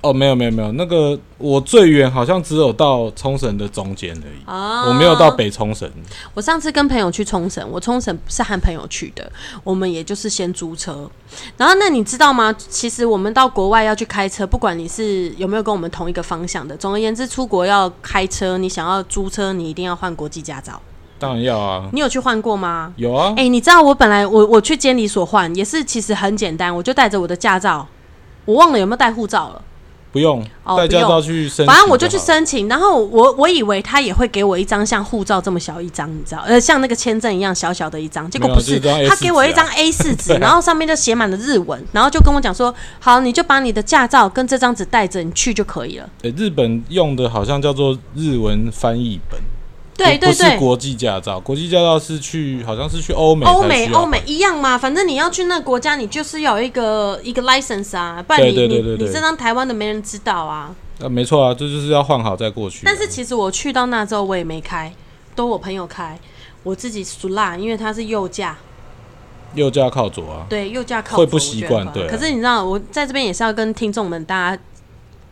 [0.05, 5.35] 哦，没有没有没有，那个我最远好像只有到冲绳的中间而已，啊我没有到。
[5.35, 5.91] 北冲绳。
[6.33, 9.33] 我上次跟朋友去冲绳，我冲绳是和朋友去的，
[9.65, 11.11] 我们也就是先租车。
[11.57, 12.55] 然后那你知道吗？
[12.57, 20.81] 其实我们到国外要去开车，不管你是有没有跟我们同一个方向的，总而言之，出国要开车，你想要租车，你一定要换国际驾照。
[21.19, 22.93] 当然要啊，你有去换过吗？
[22.97, 27.85] 有啊哎、，你知道我本来我我去监理所换也是，其实很简单，我就带着我的驾照，
[28.45, 29.61] 我忘了有没有带护照了。
[30.15, 32.15] 不用哦带驾照去申请，反正我就去。
[32.25, 46.09] 申请，然后我我以为他也会给我一张像护照这么小一张，你知道， 呃，像那个签证一样小小的一张，结果不是，没有就是张 A4 他给我一张 A 四纸，啊 然后上面就写满了日文，然后就跟我讲说，好，你就把你的驾照跟这张纸带着，你去就可以了。
[46.23, 49.39] 对日本用的好像叫做日文翻译本，
[49.97, 60.75] 对对是，国际驾照，国际驾照是去好像是去欧美欧美欧美一样嘛，反正你要去那个国家，你就是要有一个一个 license 啊，不然你你你这张台湾的没人知道啊。
[61.01, 62.83] 啊，没错啊，这就是要换好再过去啊。
[62.87, 64.93] 但是其实我去到那之后，我也没开，
[65.35, 66.19] 都我朋友开，
[66.63, 68.57] 我自己熟辣，因为他是右驾，
[69.55, 72.09] 右驾靠左啊，对，右驾靠左会不习惯对啊。
[72.09, 74.63] 可是你知道，我在这边也是要跟听众们大家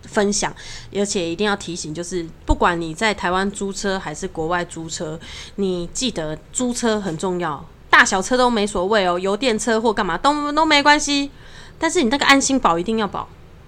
[0.02, 0.52] 分享，
[0.94, 5.18] 而且一定要提醒，就是不管你在台湾租车还是国外租车，
[5.56, 11.30] 你记得租车很重要，大小车都没所谓哦，油电车或干嘛都都没关系。
[11.78, 13.26] 但是你那个安心保一定要保，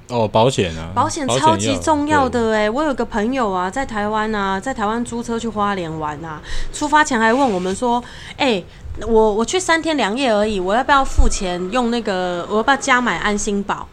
[0.09, 2.29] 哦，保险啊，保险超级重要。
[2.29, 6.41] 的哎、我有个朋友啊，在台湾啊，在台湾租车去花莲玩啊，
[6.73, 8.03] 出发前还问我们说，
[8.37, 8.63] 哎、
[9.01, 12.47] 我我去三天两夜而已，我要不要付钱用那个？
[12.49, 13.89] 我要不要加买安心保？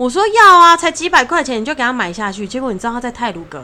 [0.00, 2.48] 我说要啊，才几百块钱你就给他买下去。
[2.48, 3.62] 结果你知道他在泰鲁阁，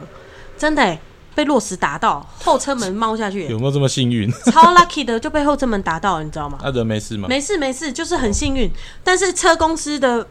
[0.58, 1.00] 真的、欸、
[1.34, 4.30] 被落石打到，后车门猫下去、有没有这么幸运？
[4.52, 6.58] 超 lucky 的就被后车门打到了，你知道吗？
[6.60, 7.26] 他人没事吗？
[7.26, 8.70] 没事没事，就是很幸运。
[9.02, 10.28] 但是车公司的，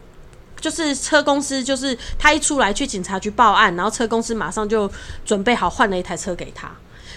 [0.60, 4.88] 就是车公司，就是他一出来去警察局报案，然后车公司马上就
[5.24, 6.70] 准备好换了一台车给他。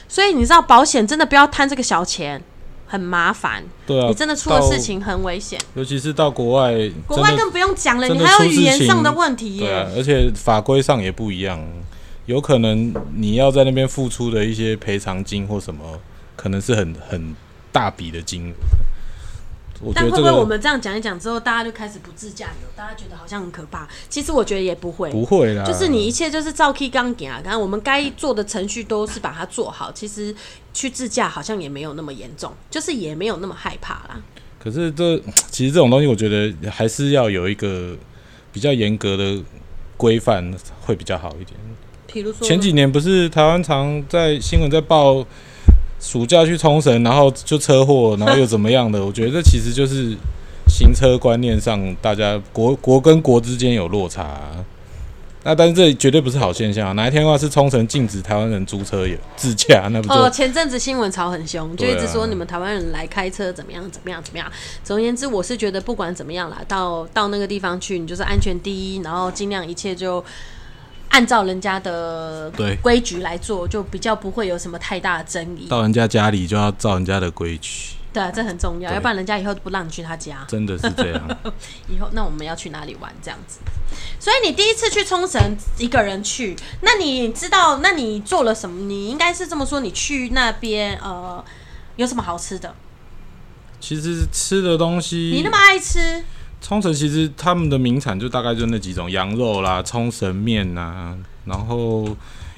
[0.08, 2.43] 所以你知道保险真的不要贪这个小钱，
[2.89, 3.63] 很麻烦。
[3.86, 5.58] 对啊，你真的出了事，情很危险。
[5.75, 6.73] 尤其是到国外，
[7.08, 11.63] 国外更不用讲了，你还有语言上的问题对而且法规上也不一样，
[12.25, 15.99] 有可能你要在那边付出的一些赔偿金或什么，
[16.36, 17.36] 可能是很很
[17.71, 18.54] 大笔的金额，
[19.82, 22.68] 我觉但会不会我们这样讲一讲之后，大家就开始不自驾游？
[22.76, 23.88] 大家觉得好像很可怕。
[24.10, 29.92] 其实我觉得也不会，不会啦，就是你一切就是照 K 刚给啊，刚刚我们该做的程序都是把它做好。
[29.92, 30.36] 其实
[30.74, 34.22] 去自驾好像也没有那么严重，就是也没有那么害怕啦。
[34.62, 35.18] 可是这
[35.50, 37.96] 其实这种东西，我觉得还是要有一个
[38.52, 39.42] 比较严格的
[39.96, 41.58] 规范会比较好一点。
[42.06, 45.26] 比如说前几年不是台湾常在新闻在报
[45.99, 49.03] 暑假去冲绳，然后就车祸，然后又怎么样的？
[49.05, 50.15] 我觉得这其实就是
[50.67, 54.39] 行车观念上，大家国国跟国之间有落差、
[55.43, 56.91] 那但是这绝对不是好现象、啊。
[56.93, 64.51] 哪一天的话是冲绳禁止台湾人租车也自驾，那不就、哦，前阵子新闻吵很凶，就一直说你们台湾人来开车怎么样怎么样怎么样。
[64.83, 70.23] 总而言之，我是觉得不管怎么样啦，到到那个地方去，你就是安全第一，然后尽量一切就
[71.10, 75.67] 按照人家的对规矩来做，就比较不会有什么太大的争议。
[75.67, 77.95] 到人家家里就要照人家的规矩？
[78.12, 80.43] 对啊，这很重要，要不然人家以后都不让你去他家。
[80.48, 81.38] 真的是这样。
[81.88, 83.60] 以后那我们要去哪里玩这样子？
[84.19, 85.39] 所以你第一次去冲绳
[85.78, 88.86] 一个人去，那你知道那你做了什么？
[88.88, 91.43] 你应该是这么说，你去那边呃
[91.98, 92.74] 有什么好吃的？
[93.80, 96.24] 其实吃的东西，你那么爱吃，
[96.62, 102.08] 冲绳其实他们的名产就大概就那几种羊肉啦、冲绳面呐，然后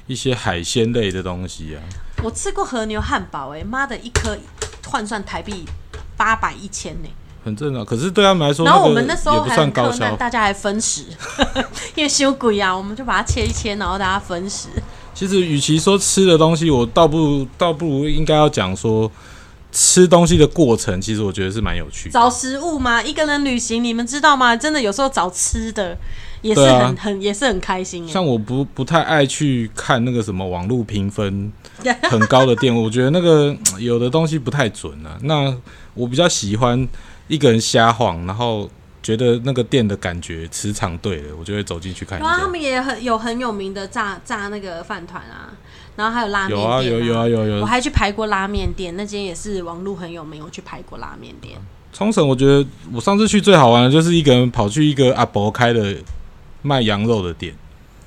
[0.06, 1.80] 一些海鲜类的东西啊。
[2.22, 4.36] 我吃过和牛汉堡、哎妈的，一颗
[4.86, 5.64] 换算台币
[6.16, 7.08] 八百一千呢。
[7.44, 10.16] 很正常，可是对他们来说，然后我们那那时候还个也不算很困难，高消。
[10.16, 11.04] 大家还分食，
[11.96, 14.68] 因为修鬼啊，我们就把它切一切，然后大家分食。
[15.14, 19.10] 其实，与其说吃的东西，我倒不如倒不如应该要讲说
[19.72, 21.00] 吃东西的过程。
[21.00, 22.12] 其实我觉得是蛮有趣的。
[22.12, 24.54] 找食物嘛，一个人旅行，你们知道吗？
[24.54, 25.98] 真的有时候找吃的
[26.42, 28.08] 也是很、很也是很开心哎。
[28.08, 31.52] 像我不不太爱去看那个什么网络评分
[32.10, 35.18] 很高的店，我觉得那个 有的东西不太准啊。
[35.22, 35.52] 那
[35.94, 36.86] 我比较喜欢
[37.28, 38.68] 一个人瞎晃，然后
[39.02, 42.48] 觉得那个店的感觉磁场对了，我就会走进去看一然后他。
[42.48, 45.48] 们也很有很有名的炸炸那个饭团啊，
[45.96, 51.58] 然后还有拉面店、有啊有有啊有有我还去排过拉面店，那间也是网路很有名，我去排过拉面店。
[51.92, 55.94] 冲绳，我觉得我上次去最好玩的就是一个人跑去一个阿伯开的
[56.62, 57.54] 卖羊肉的店，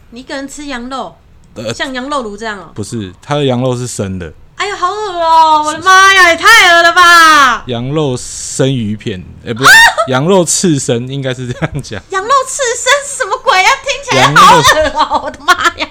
[0.09, 1.15] 你一个人吃羊肉，
[1.53, 7.63] 呃像羊肉炉这样哦、不是他的羊肉是生的，哎呀，好恶哦、我的妈呀，也太恶了吧！
[7.67, 9.69] 羊肉生鱼片，哎、不是
[10.07, 12.01] 羊肉刺身，应该是这样讲。
[12.09, 13.71] 羊肉刺身是什么鬼啊？
[13.83, 15.87] 听起来好肉恶哦、我的妈呀！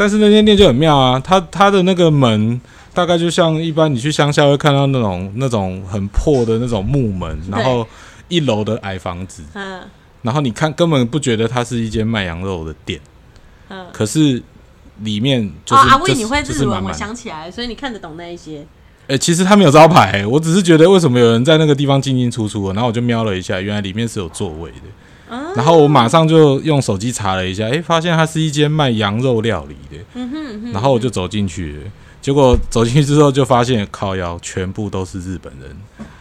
[0.00, 2.58] 但是那间店就很妙啊，它它的那个门
[2.94, 7.86] 大概就像一般你去乡下会看到那种那种很破的那种木门，然后
[8.28, 9.82] 一楼的矮房子，嗯
[10.22, 12.98] 然后你看根本不觉得它是一间卖羊肉的店，
[13.68, 13.84] 嗯。
[13.92, 14.42] 可是
[15.00, 16.90] 里面就是、哦，阿威，你会日文，我。
[16.90, 18.64] 想起来，所以你看得懂那一些。
[19.06, 24.86] 哎、其实它没有招牌、我只是觉得为什么有人在那个地方进进出出，然后我就瞄了一下，原来里面是有座位的。
[25.30, 30.04] 啊然后我马上就用手机查了一下，哎、发现它是一间卖羊肉料理的。
[30.14, 31.90] 嗯哼嗯哼，然后我就走进去了，
[32.20, 35.76] 结果走进去之后就发现靠腰全部都是日本人，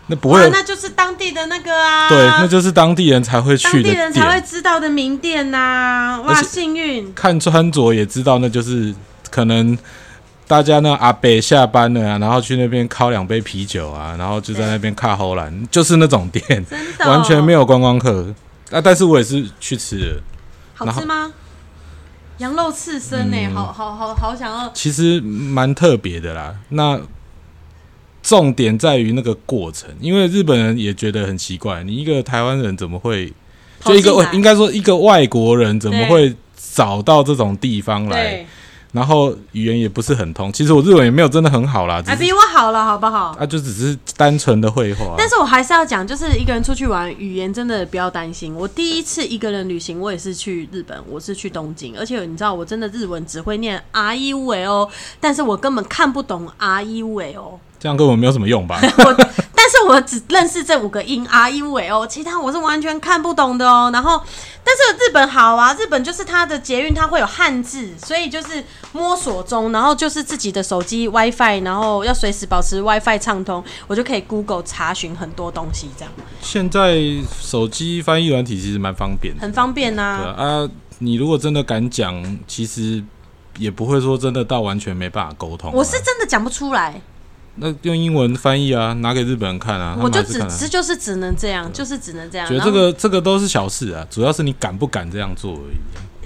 [0.07, 7.11] 那不会那就是当地的那个啊，对，那就是当地人才会去的地人才会，知道的名店呐、哇，幸运。
[7.13, 8.93] 看穿着也知道那就是
[9.29, 9.77] 可能。
[10.47, 16.65] 大家呢，阿北下班了啊，然后去那边烤两杯啤酒啊，然后就在那边看后栏，就是那种店，
[17.01, 18.33] 哦、完全没有观光客。
[18.71, 20.21] 啊，但是我也是去吃了，
[20.75, 21.31] 好吃吗？
[22.37, 24.71] 羊肉刺身呢、嗯好好好好想要。
[24.73, 26.55] 其实蛮特别的啦。
[26.69, 26.99] 那
[28.21, 33.33] 重点在于那个过程，因为日本人也觉得很奇怪，你一个台湾人怎么会，
[33.83, 38.45] 就一个应该说一个外国人怎么会找到这种地方来？
[38.91, 43.35] 对，然后语言也不是很通，其实我日文也没有真的很好啦，比我好了，好不好？
[43.39, 45.15] 啊就只是单纯的绘画。
[45.17, 48.53] 但是我还是要讲，就是一个人出去玩，语言真的不要担心。
[48.53, 57.59] 我第一次一个人旅行，我也是去日本，我是去东京，而且你知道，我真的日文只会念 R E U L，但是我根本看不懂 R E U L。
[57.79, 58.79] 这样根本没有什么用吧？
[58.81, 59.13] 我，
[59.55, 63.89] 但是我只认识这五个音 R U L，其他我是完全看不懂的哦。
[63.93, 64.21] 然后，
[64.63, 76.99] 但是日本好啊，日本就是它的捷运它会有汉字，所以就是摸索中，然后就是自己的手机 WiFi，然后要随时保持 WiFi 畅通，我就可以 Google 查询很多东西，这样现在
[77.39, 83.01] 手机翻译软体其实蛮方便的，很方便呐、对啊啊，你如果真的敢讲，其实
[83.57, 85.73] 也不会说真的到完全没办法沟通啊。
[85.75, 87.01] 我是真的讲不出来，
[87.55, 90.57] 那用英文翻译啊，拿给日本人看啊，我就只们还是看啊。
[90.57, 92.47] 只就是只能这样，就是只能这样。
[92.47, 95.77] 觉得这个这个都是小事啊，主要是你敢不敢这样做而已。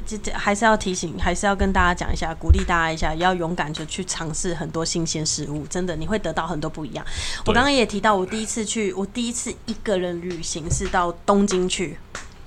[0.06, 7.06] 这这还是要提醒，还是要跟大家讲一下，鼓励大家一下，要勇敢的去尝试很多新鲜事物，真的你会得到很多不一样。
[7.46, 11.98] 我刚刚也提到，我第一次去，我第一次一个人旅行是到东京去。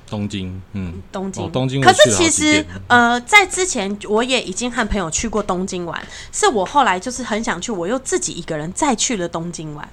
[0.08, 6.00] 东京，嗯，东京，哦东京可是其实，呃，在之前我也已经和朋友去过东京玩，
[6.32, 9.88] 是我后来就是很想去，我又自己一个人再去了东京玩。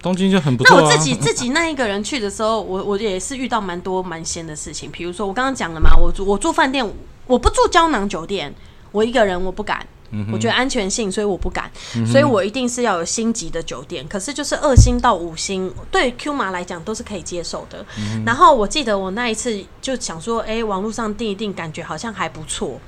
[0.00, 0.80] 东京就很不错啊。
[0.80, 6.84] 那我自己 自己那一个人去的时候，我我也是遇到蛮多蛮鲜的事情，比如说我刚刚讲了嘛，我住我住饭店，
[7.26, 8.54] 我不住胶囊酒店，
[8.90, 9.86] 我一个人我不敢。
[10.12, 11.70] 嗯我觉得安全性，所以我不敢，
[12.06, 14.06] 所以我一定是要有星级的酒店。
[14.06, 17.84] 可是就是二星到五星，对 Q 码来讲都是可以接受的。
[17.98, 22.78] 嗯然后我记得我那一次就想说，哎、网络上订一订，感觉好像还不错。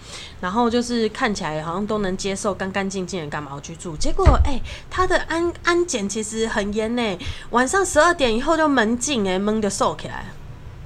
[0.41, 3.97] 然后就是看起来好像都能接受，干干净净的，干嘛我去住？
[3.97, 4.61] 结果哎、
[4.91, 7.19] 他的安安检其实很严呢、
[7.51, 10.27] 晚上十二点以后就门禁哎、蒙的瘦起来。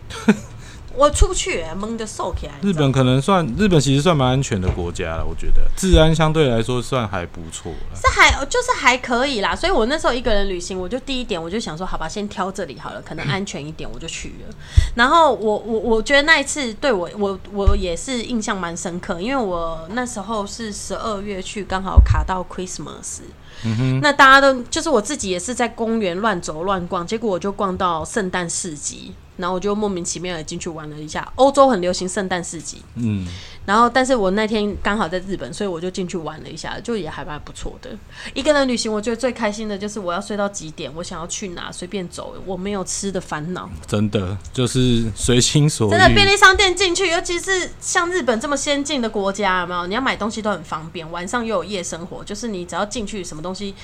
[0.99, 2.53] 我出不去、欸，蒙的瘦起来。
[2.63, 7.95] 日本可能算日本其实算蛮安全的国家了，我觉得治安相对来说算还不错了。
[7.95, 14.55] 是还就是还可以啦，所以我那时候一个人旅行，我就第一点我就想说，好吧，先挑这里好了，可能安全一点，我就去了。
[14.97, 23.21] 然后我我我觉得那一次对我我我也是印象蛮深刻，因为我那时候是十二月去，刚好卡到 Christmas。
[23.65, 31.27] 嗯那大家都就是我自己也是在公园乱走乱逛，结果我就逛到圣诞市集，然后我就莫名其妙的进去玩了一下。
[31.37, 33.27] 欧洲很流行圣诞市集，嗯，
[33.65, 37.91] 然后，但是我那天刚好在日本，所以我就进去玩了一下，就也还蛮不错的。
[38.35, 43.69] 一个人旅行，我觉得最开心的就是我要睡到几点，我想要去哪随便走，我没有吃的烦恼。
[43.87, 45.91] 真的就是随心所欲。
[45.91, 49.87] 真的，便利商店进去，尤其是像日本这么先进的国家，有没有？
[49.87, 53.75] 你要买东西都很方便，晚上又有夜生活，就是你只要进去，什么东西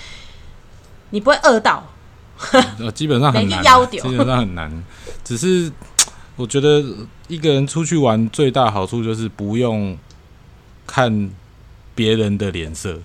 [1.10, 1.84] 你不会饿到。
[2.78, 4.84] 呃， 基本上很难基本上很难。
[5.24, 5.70] 只是
[6.36, 6.82] 我觉得
[7.28, 9.96] 一个人出去玩最大好处就是不用
[10.86, 11.30] 看
[11.94, 12.98] 别人的脸色。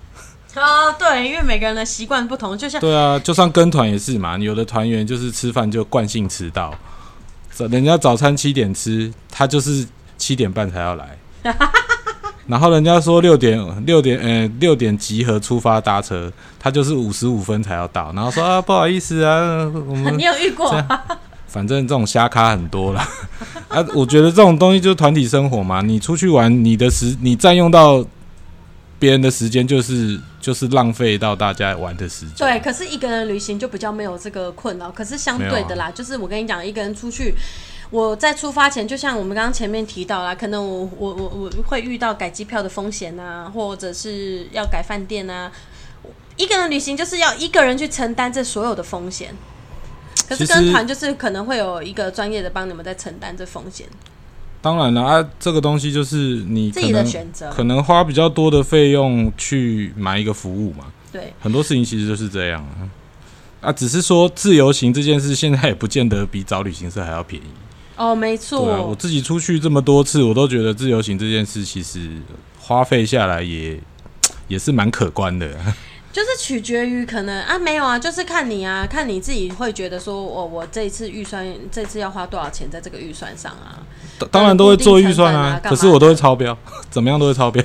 [0.54, 6.76] 啊，对，因为每个人的习惯不同，就像对啊，就算跟团也是嘛，有的团员就是吃饭就惯性迟到，
[7.70, 9.86] 人家早餐七点吃，他就是
[10.18, 11.16] 七点半才要来。
[12.46, 20.70] 然后人家说六点六点呃六点集合出发搭车，他就是五十五分才要到，然后说啊不好意思啊，我们 你有遇过
[21.46, 23.08] 反正这种瞎咖很多啦。
[23.68, 28.04] 啊，我觉得这种东西就是团体生活嘛，你出去玩，你的时你占用到
[29.00, 32.34] 别人的时间，就是就是浪费到大家玩的时间。
[32.36, 34.90] 对，可是一个人旅行就比较没有这个困扰。
[34.90, 37.34] 可是相对的啦，就是我跟你讲，一个人出去，
[37.90, 45.50] 我在出发前，就像我们刚刚前面提到啦，可能我我我我会遇到改机票的风险啊，或者是要改饭店啊。
[46.36, 49.34] 一个人旅行就是要一个人去承担这所有的风险。
[50.28, 53.84] 可是跟团就是可能会有一个专业的帮你们在承担这风险，
[54.62, 57.50] 当然了啊，这个东西就是你自己的选择。
[57.50, 62.86] 可能花比较多的费用去买一个服务嘛，对，很多事情其实就是这样啊。
[63.60, 67.46] 啊，只是说自由行这件事，现在也不见得比找旅行社还要便宜。
[68.00, 72.08] 哦，没对啊，我，自己出去这么多次，我都觉得自由行这件事其实
[72.58, 73.78] 花费下来也
[74.48, 75.46] 也是蛮可观的。
[76.10, 83.78] 就是取决于可能啊，没有啊，就是看你啊，看你自己会觉得说，我我这一次预算，这次要花多少钱在这个预算上啊？
[84.18, 86.56] 当当然都会做预算啊可是我都会超标，
[86.90, 87.62] 怎么样都会超标。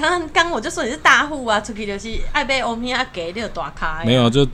[0.00, 4.02] 刚刚刚我就说你是大户啊，出去就是爱被欧米亚给你的大咖。
[4.04, 4.46] 没有，就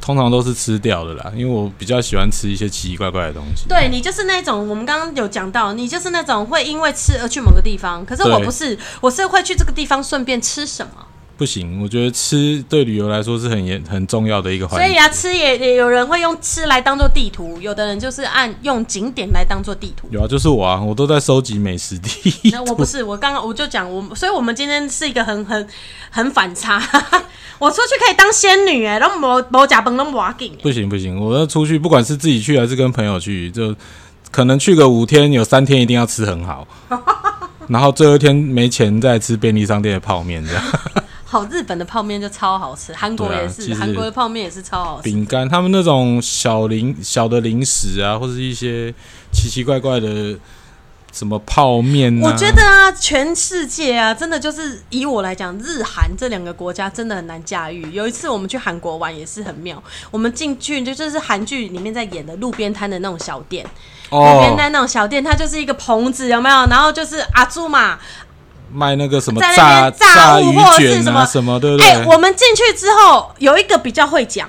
[0.00, 3.68] 通常都是吃掉的啦，因为我比较喜欢吃一些奇奇怪怪的东西。
[3.68, 10.92] 对你就是那种，我们刚刚有讲到，你就是那种会因为吃而去某个地方，可是我不是，我是会去这个地方顺便吃什么。
[11.36, 14.86] 不行，我觉得吃对旅游来说是很严很重要的一个环节。
[14.86, 20.06] 所以啊，吃也也有人会用吃来当做地图，有的人就是按用景点来当做地图。
[20.10, 25.66] 有啊，就是我啊，我都在收集美食地那我不是，我刚刚我就讲我，所以我们今天是一个很很
[26.10, 26.80] 很反差。
[27.58, 33.74] 我出去可以当仙女哎、然后某某假崩都瓦紧不行不行，我要出去，不管是自己去还是跟朋友去，就
[34.30, 36.66] 可能去个五天，有三天一定要吃很好，
[37.68, 40.62] 然后最后一天没钱再吃便利商店的泡面这样。
[41.34, 45.02] 好，日本的泡面就超好吃，韩国也是，韩、国的泡面也是超好吃。
[45.02, 48.94] 饼干，他们那种小零小的零食啊，或者是一些
[49.32, 50.38] 奇奇怪怪的
[51.12, 57.90] 什么泡面、啊，我觉得啊，全世界啊，真的就是以我来讲，日韩这两个国家真的很难驾驭。
[57.90, 59.82] 有一次我们去韩国玩也是很妙，
[60.12, 63.66] 我们进去就就是韩剧里面在演的路边摊的那种小店，
[64.10, 66.66] 路边哦，摊那种小店，它就是一个棚子，有没有？
[66.66, 67.98] 然后就是阿朱嘛，
[68.74, 72.04] 卖那个什么炸炸物鱼或者是卷什么啊什么，对不哎、对？
[72.06, 74.48] 我们进去之后有一个比较会讲，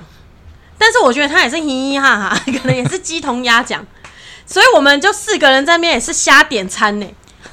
[0.77, 3.85] 但是我觉得他也是嘻嘻哈哈， 可能也是鸡同鸭讲，
[4.47, 7.05] 所以我们就四个人在那边也是瞎点餐呢。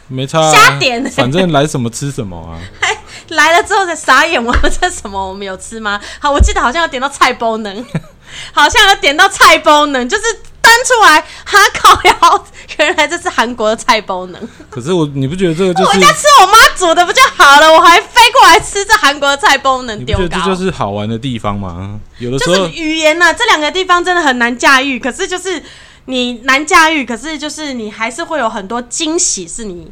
[0.09, 2.59] 没差、啊，瞎点反正来什么吃什么啊。
[3.29, 5.29] 来了之后才傻眼，我们这什么？
[5.29, 6.01] 我们有吃吗？
[6.19, 7.87] 好，我记得好像有点到菜包能，
[8.53, 10.25] 好像有点到菜包能，就是
[10.63, 12.45] 端出来，哈靠腰，
[12.79, 14.49] 原来这是韩国的菜包能。
[14.71, 17.71] 可是我，你不觉得这个就是我家吃我妈煮的不就好了？
[17.71, 22.01] 我还飞过来吃这韩国的菜包能丢这就是好玩的地方吗？
[22.19, 24.99] 有的时候就是语言呐、这两个地方真的很难驾驭。
[24.99, 25.63] 可是就是
[26.07, 29.91] 你难驾驭，可是就是你还是会有很多惊喜，是你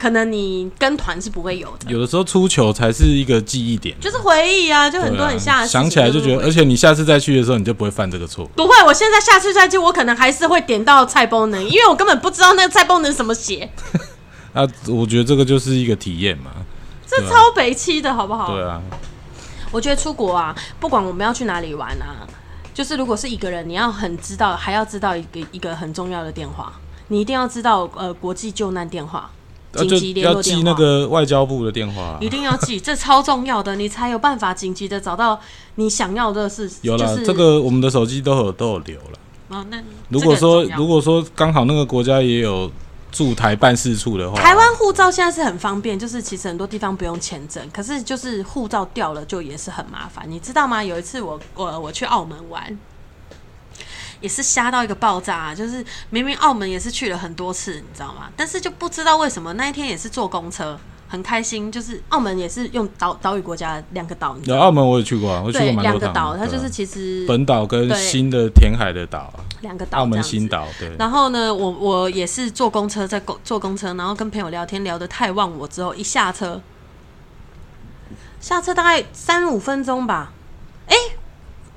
[0.00, 8.46] 可能你跟团是不会有的，有的时候出糗才是一个记忆点，就是回忆啊，就很多很吓的事情想起来就觉得，而且你下次再去的时候，你就不会犯这个错。
[8.56, 8.70] 不会。
[8.86, 13.70] 我现在下次再去，我可能还是会点到菜包能，因为我根本不知道那个菜包能怎么写，
[14.54, 16.50] 啊，我觉得这个就是一个体验嘛。
[17.06, 18.50] 这超北七的好不好？
[18.54, 18.80] 对啊，
[19.70, 22.26] 我觉得出国啊，不管我们要去哪里玩啊，
[22.72, 26.72] 就是如果是一个人，你要很知道，还要知道一个一个很重要的电话，
[27.08, 29.30] 你一定要知道呃国际救难电话、
[29.72, 35.40] 紧急联要络电话，记那个外交部的电话啊、一定要记，这超重要的，你才有办法紧急的找到
[35.76, 36.70] 你想要的事。
[36.82, 39.18] 有了、就是、这个，我们的手机都有都有留了。
[39.48, 42.70] 哦，那如果说如果说刚好那个国家也有
[43.10, 50.82] 驻台办事处的话，台湾护照现在是很方便，就是其实很多地方不用签证，可是就是护照掉了就也是很麻烦，你知道吗？
[50.82, 52.78] 有一次我我我去澳门玩，
[54.20, 58.30] 也是瞎到一个爆炸、啊，就是明明澳门也是去了很多次，你知道吗？
[58.36, 60.78] 但是就不知道为什么那一天也是坐公车。
[61.12, 65.82] 很开心，就是澳门也是用岛岛屿国家两个岛，有澳门我也去过啊，我去过对蛮多。
[65.82, 70.88] 两个岛，它就是其实本岛跟新的填海的岛啊，两个岛澳门新岛对。
[70.96, 76.62] 然后呢，我我也是坐公车，在公坐公车，然后跟朋友聊天，聊得太忘我之后，一下车，
[78.38, 80.30] 下车大概三五分钟吧，
[80.86, 80.96] 哎、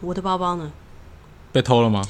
[0.02, 0.72] 我的包包呢？
[1.52, 2.04] 被偷了吗？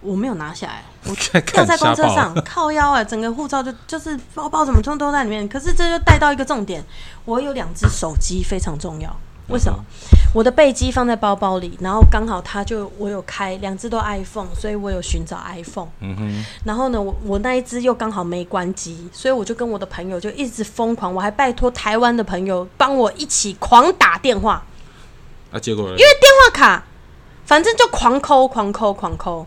[0.00, 5.48] 我没有拿下来， 我看掉在公车上，靠腰啊，整个护照就就是包包怎么通通都在里面。
[5.48, 6.84] 可是这就带到一个重点，
[7.24, 9.14] 我有两只手机非常重要，
[9.48, 9.78] 为什么？
[10.34, 15.88] 我的背机放在包包里，然后刚好它就我有开两只都 iPhone，所以我有寻找 iPhone。
[16.00, 24.62] 嗯哼，然后呢，我我那一只又刚好没关机，所以我就跟我的朋友就一直疯狂，我还拜托台湾的朋友帮我一起狂打电话，
[25.50, 26.84] 啊，结果因因为电话卡
[27.46, 29.46] 反正就狂抠、狂抠、狂抠。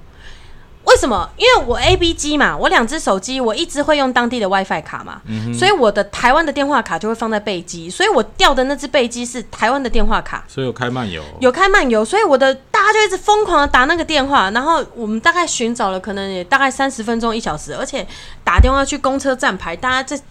[0.84, 1.30] 为什么？
[1.38, 5.22] 因为我 A B 机嘛，我两只手机，我一直会用当地的 WiFi 卡嘛，
[5.58, 10.44] 所以我的台湾的电话卡就会放在备机，所以我掉的那只备机是台湾的电话卡。
[10.48, 18.06] 所以有开漫游，有开漫游，所以我的大家就一直疯狂的打那个电话，然后我们大概寻找了可能也大概三十分钟一小时，而且
[18.44, 20.22] 打电话去公车站牌，大家这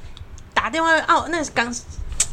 [0.52, 1.72] 打电话哦那港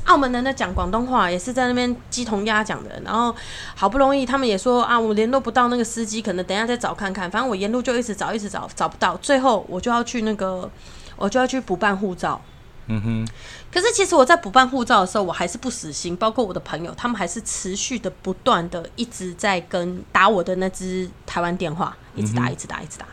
[0.07, 3.33] 澳门人在讲广东话，也是在那边鸡同鸭讲的，然后
[3.75, 10.69] 好不容易他们也说啊，我联络不到那个司机，可能等一下再找看看，反正我沿路就一直找，一直找，找不到，最后我就要去那个，
[11.15, 12.41] 我就要去补办护照。
[12.89, 13.27] 嗯哼，
[13.69, 23.05] 可是其实我在补办护照的时候，我还是不死心，包括我的朋友，他们还是持续的、不断的一直在跟打我的那只台湾电话，一直打、一直打、一直打。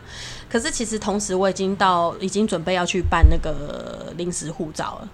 [0.49, 5.09] 可是其实同时我已经到，已经准备要去办那个临时护照了。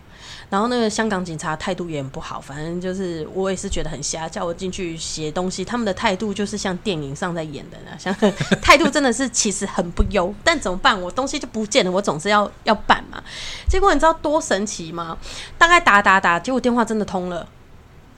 [0.52, 8.14] 然后那个香港警察态度也很不好，反正就是我也是觉得很瞎，叫我进去写东西，他们的态度就是像电影上在演的那， 像
[8.62, 11.02] 态度真的是其实很不优，但怎么办？
[11.02, 13.24] 我东西就不见了，我总是要要办嘛。
[13.70, 15.18] 结果你知道多神奇吗？
[15.58, 17.48] 大概打打打，结果电话真的通了。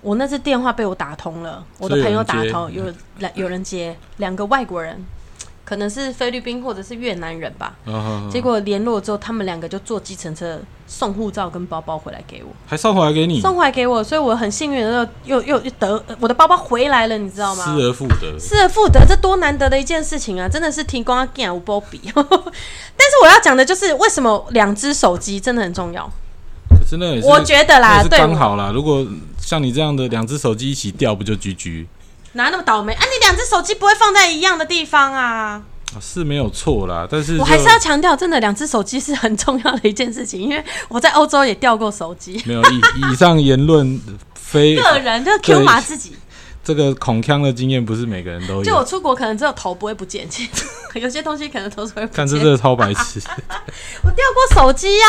[0.01, 2.83] 我那次电话被我打通了，我的朋友打通，有
[3.19, 5.01] 来有人接，两个外国人，
[5.65, 7.75] 可能是菲律宾或者是越南人吧。
[7.85, 17.65] 啊，结果联络之后，他们两个就坐计程车送护照跟包包回来给我，还送回来给你，送回来给我，所以我很幸运的又又又得我的包包回来了，你知道吗？
[17.65, 20.47] 失而复得，失而复得，这多难得的一件事情啊！
[20.47, 22.01] 真的是提供啊，无波比。
[22.13, 26.09] 但是我要讲的就是，为什么两只手机真的很重要？
[26.69, 28.71] 可是那也是我觉得啦，对刚好啦。
[28.73, 29.05] 如果
[29.37, 31.85] 像你这样的两只手机一起掉，不就 GG？
[32.33, 33.03] 哪那么倒霉啊？
[33.03, 35.61] 你两只手机不会放在一样的地方啊？
[35.95, 42.41] 啊是没有错啦，但是我还是要强调，真的两只手机是很重要的一件事情，因为我在欧洲也掉过手机。
[42.45, 42.81] 没有以
[43.11, 44.01] 以上言论
[44.33, 46.15] 非个人就 Q 对码自己，
[46.63, 48.63] 这个恐腔的经验，不是每个人都有。
[48.63, 50.65] 就我出国可能只有头不会不见，其实
[50.99, 52.15] 有些东西可能都是会不见。
[52.15, 53.21] 看这真的超白痴，
[54.03, 55.05] 我掉过手机呀、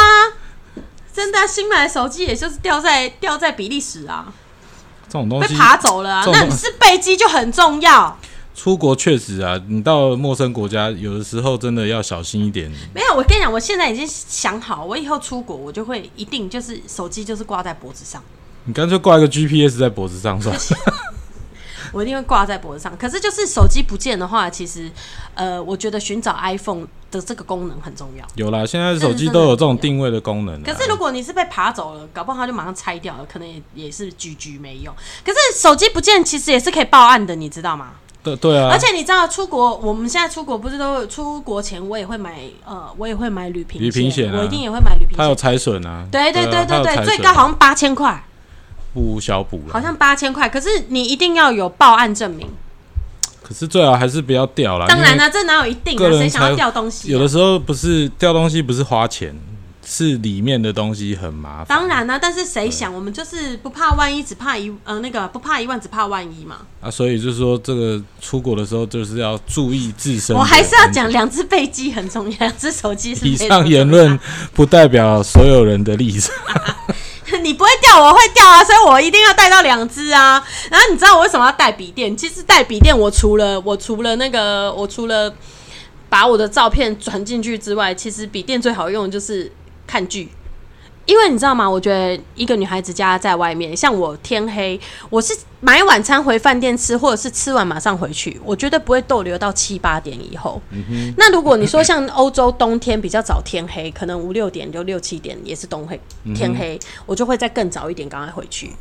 [1.14, 4.34] 真的啊、新买的手机也就是掉在掉在比利时啊，被
[5.14, 6.24] 这种东西爬走了啊。
[6.26, 8.18] 那你是备机就很重要。
[8.52, 12.68] 出国确实啊，你到陌生国家，有的时候真的要小心一点。
[12.92, 18.20] 没有，我跟你讲，我现在已经想好，我以后出国我就会一定就是手机就是挂在脖子上。
[18.64, 20.60] 你干脆挂一个 GPS 在脖子上算了。
[21.94, 22.94] 我一定会挂在脖子上。
[22.98, 24.90] 可是就是手机不见的话，其实
[25.34, 28.26] 呃，我觉得寻找 iPhone 的这个功能很重要。
[28.34, 30.60] 有啦，现在手机都有这种定位的功能啊。
[30.64, 34.92] 可是如果你是被爬走了，搞不好他就马上拆掉了，可能也也是居居没用。
[35.24, 37.92] 可是手机不见其实也是可以报案的，你知道吗？
[38.22, 45.36] 对对啊，而且你知道出国，我们现在出国不是都出国前我也会买呃，我也会买旅行旅行险啊我一定也会买旅行它有险。
[45.36, 46.06] 财损啊。
[46.10, 48.24] 对对对对对，最高好像八千块，
[48.94, 49.72] 不小补了。
[49.74, 50.48] 好像八千块。
[50.48, 52.48] 可是你一定要有报案证明。
[53.42, 54.86] 可是最好还是不要掉了。
[54.86, 56.10] 当然了，这哪有一定啊？
[56.18, 57.12] 谁想要掉东西、啊？
[57.12, 59.38] 有的时候不是掉东西，不是花钱，
[59.84, 61.66] 是里面的东西很麻烦。
[61.68, 62.94] 当然啦、但是谁想？
[62.94, 66.56] 我们就是不怕万一，只怕一呃那个不怕一万，只怕万一嘛。
[66.80, 70.34] 啊，所以就是说，这个出国的时候就是要注意自身。
[70.34, 74.18] 我还是要讲，两只背机很重要，两只手机是以上言论
[74.54, 76.34] 不代表所有人的立场。
[77.44, 80.42] 你不会掉，我会掉啊，所以我一定要带到两只啊。
[80.70, 82.16] 然后你知道我为什么要带笔电？
[82.16, 85.32] 其实带笔电，我除了我除了那个，我除了
[86.08, 89.52] 把我的照片转进去之外，其实笔电最好用的就是
[89.86, 90.30] 看剧。
[91.06, 91.68] 因为你知道吗？
[91.68, 94.80] 我觉得一个女孩子家在外面，像我天黑，
[95.10, 100.60] 我是买晚餐回饭店吃，或者是吃完马上回去，我绝对不会逗留到七八点以后。
[101.16, 106.00] 那如果你说像欧洲冬天比较早天黑，可能五六点就六七点也是冬黑
[106.34, 108.72] 天黑，我就会再更早一点赶快回去，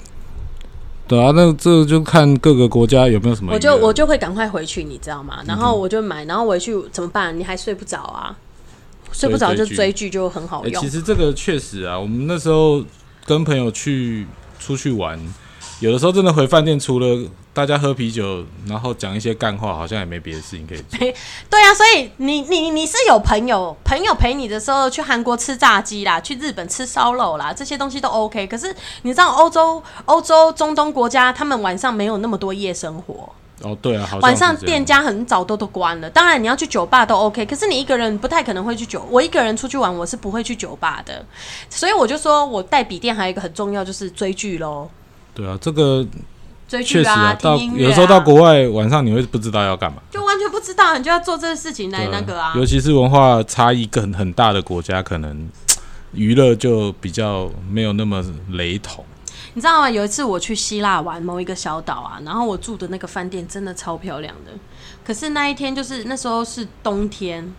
[1.08, 3.52] 对啊，那这就看各个国家有没有什么。
[3.54, 5.44] 我就我就会赶快回去，你知道吗？
[5.46, 7.38] 然后我就买，然后回去怎么办？
[7.38, 8.36] 你还睡不着啊？
[9.14, 10.90] 睡不着就追剧就很好哎、用其。
[10.90, 12.84] 实这个确实啊，我们那时候
[13.26, 14.28] 跟朋友去
[14.60, 15.18] 出去玩，
[15.80, 20.98] 有的时候真的回饭店，除了大家喝啤酒，然后讲一些干话，好像也没别的事情可以做。
[21.50, 28.48] 对啊，所以你你你是有朋友朋友陪你的时候，去韩国吃炸鸡啦，去日本吃烧肉啦，这些东西都 OK。
[28.48, 33.30] 可是你知道欧洲、欧洲、中东国家，他们晚上没有那么多夜生活，
[33.64, 36.10] 哦，对啊，好像晚上店家很早都都关了。
[36.10, 39.08] 当然你要去酒吧都 OK，可是你一个人不太可能会去酒。
[39.10, 41.26] 我一个人出去玩，我是不会去酒吧的。
[41.70, 44.90] 所以我就说我带笔电还有一个很重要，就是追剧喽，
[45.34, 46.06] 对啊，这个
[46.68, 47.82] 追剧啊，听音乐、啊。
[47.84, 50.02] 有的时候到国外晚上你会不知道要干嘛。
[50.12, 52.54] 就完全不知道，你就要做这个事情来那个啊。
[52.56, 55.50] 尤其是文化差异更很大的国家，可能
[56.12, 59.06] 娱乐就比较没有那么雷同。
[59.54, 59.90] 你知道吗？
[59.90, 64.52] 有一次我去希腊玩某一个小岛啊，然后我住的那个饭店真的超漂亮的。
[65.06, 67.54] 可是那一天就是那时候是冬天，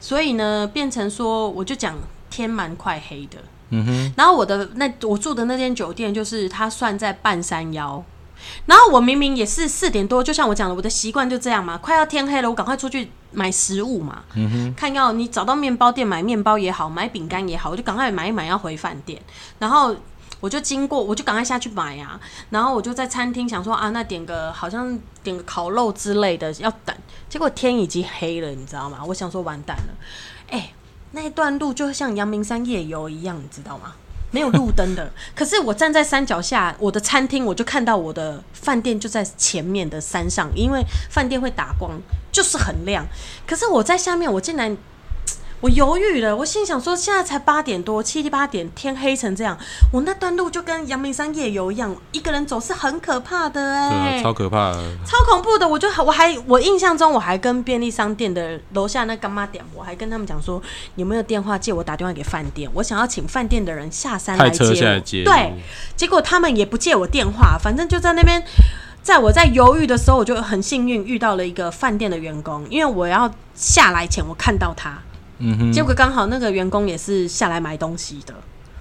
[0.00, 1.96] 所以呢变成说我就讲
[2.30, 3.38] 天蛮快黑的。
[3.70, 8.02] 嗯哼，然后我的那我住的那间酒店就是它算在半山腰。
[8.66, 14.22] 然后我明明也是四点多，就像我讲的，我的习惯就这样嘛，快要天黑了，我赶快出去买食物嘛。
[14.34, 19.20] 嗯哼，看要你找到面包店买面包也好，买饼干也好，我就赶快买一买要回饭店。
[19.58, 19.94] 然后
[20.40, 22.20] 我就经过，我就赶快下去买啊。
[22.50, 26.94] 然后我就在餐厅想说啊，那点个好像点个烤肉之类的要等。
[27.28, 29.04] 结果天已经黑了，你知道吗？
[29.06, 29.94] 我想说完蛋了，
[30.50, 30.72] 哎、
[31.12, 33.94] 那一段路就像阳明山夜游一样，你知道吗？
[34.30, 41.98] 没有路灯的， 可是我站在山脚下，我的餐厅我就看到我的饭店就在前面的山上，因为饭店会打光，
[42.30, 43.06] 就是很亮。
[43.46, 44.76] 可是我在下面，我竟然
[45.60, 49.58] 我犹豫了，我心想说，现在才八点多，七八点，天黑成这样，
[49.92, 54.96] 我那段路就跟阳明山夜游一样，一个人走是很可怕的对哎、啊，超可怕的。
[55.04, 60.62] 超恐怖的，我就我还我印象中我还跟便利商店的楼下那干妈点，我还跟他们讲说
[60.94, 64.74] 有没有电话借我打电话给饭店，我想要请饭店的人下山来接我。
[64.74, 65.52] 下来接，对，
[65.96, 68.42] 结果他们也不借我电话，反正就在那边。
[69.00, 74.98] 在我在犹豫的时候，我就很幸运遇到了一个饭店的员工，因为我要下来前我看到他，
[75.38, 78.34] 嗯哼，结果刚好那个员工也是下来买东西的，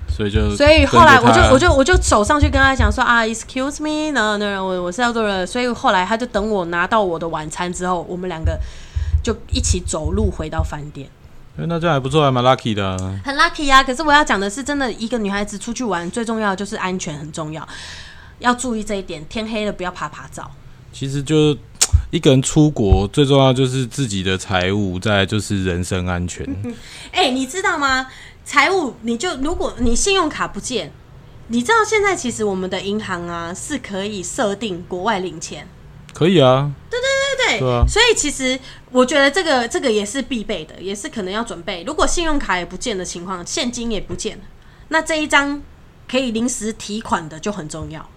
[0.08, 8.60] 所以就所以后来我就我就我就走上去跟他讲说啊，excuse me，然后那我我是要做的，所以后来他就等我拿到我的晚餐之后，我们两个
[9.24, 11.08] 就一起走路回到饭店，
[11.58, 12.97] 哎那这样还不错，还蛮 lucky 的啊。
[13.24, 13.84] 很 lucky 啊。
[13.84, 17.68] 可是我要讲的是，真的一个女孩子出去玩，最重要的就是安全很重要，
[18.39, 19.24] 要注意这一点。
[19.28, 20.49] 天黑了不要爬爬照。
[20.91, 21.55] 其实就
[22.11, 26.45] 一个人出国，最重要就是自己的财务，再就是人身安全。
[27.11, 28.07] 哎、你知道吗？
[28.45, 30.91] 财务你就如果你信用卡不见，
[31.47, 35.67] 你知道现在其实我们的银行啊是可以设定国外领钱。
[36.13, 38.59] 可以啊，对对对啊所以其实
[38.89, 41.83] 我觉得这个这个也是必备的，也是可能要准备。
[41.85, 44.43] 如果信用卡也不见的情况，现金也不见了，
[44.88, 45.61] 那这一张
[46.09, 48.09] 可以临时提款的就很重要。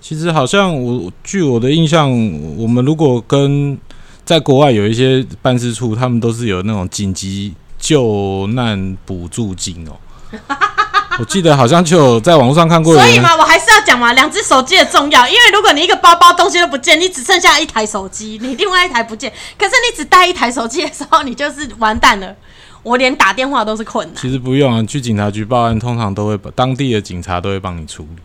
[0.00, 2.10] 其实好像我据我的印象，
[2.56, 3.78] 我们如果跟
[4.24, 9.92] 在国外有一些办事处，他们都是有那种紧急救难补助金哦。
[11.18, 15.26] 我记得好像就有在网络上看过，所以嘛，我还是要讲嘛，两只手机的重要。
[15.28, 22.34] 因为如果你一个包包东西都不见，你只剩下一台手机，你另外一台不见，可是你只带一台手机的时候，你就是完蛋了。
[22.82, 24.16] 我连打电话都是困难。
[24.16, 28.22] 其实不用啊，你去警察局报案，通常都会把当地的警察都会帮你处理。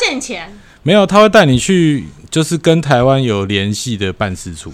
[0.00, 0.58] 那谁要借你钱？
[0.82, 4.72] 没有，他会带你去，就是跟台湾有联系的办事处，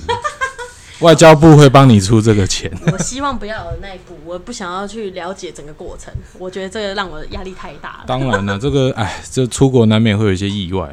[1.01, 2.71] 外交部会帮你出这个钱。
[2.93, 6.13] 我希望不要有那一步，我不想要去了解整个过程。
[6.39, 10.89] 我觉得这个让我压力太大了，当然了，这个哎，这出国难免会有一些意外。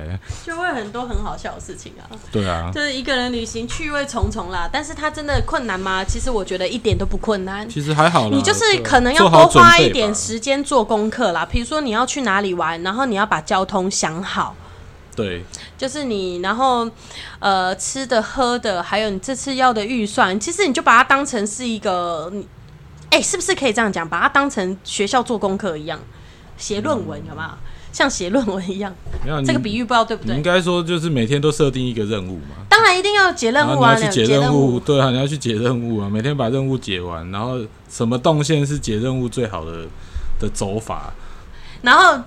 [0.46, 2.10] 就会很多很好笑的事情啊。
[2.32, 4.68] 对啊，就是一个人旅行趣味重重啦。
[4.72, 6.04] 但是它真的困难吗？
[6.04, 7.70] 其实我觉得一点都不困难。
[7.70, 11.46] 其实还好啦，你就是可能要多花一点时间做功课啦。
[11.46, 14.56] 比如说你要去哪里玩，然后你要把交通想好。
[15.16, 15.44] 对，
[15.78, 16.90] 就是你，然后
[17.40, 22.48] 呃吃的喝的，还有你这次要的预算，其实你就把它当成是一个，你
[23.10, 24.08] 哎、是不是可以这样讲？
[24.08, 26.00] 把它当成学校做功课一样，
[26.58, 27.50] 写论文有没有？
[27.92, 30.32] 像写论文一样，没有这个比喻不知道对不对？
[30.32, 37.60] 你应该说就是每天都设定一个任务嘛，当然一定要解任务啊，你要去解解任务，对啊，你要去解任务啊，每天把任务解完，然后
[37.90, 39.86] 什么动线是解任务最好的
[40.40, 41.14] 的走法，
[41.82, 42.18] 然后，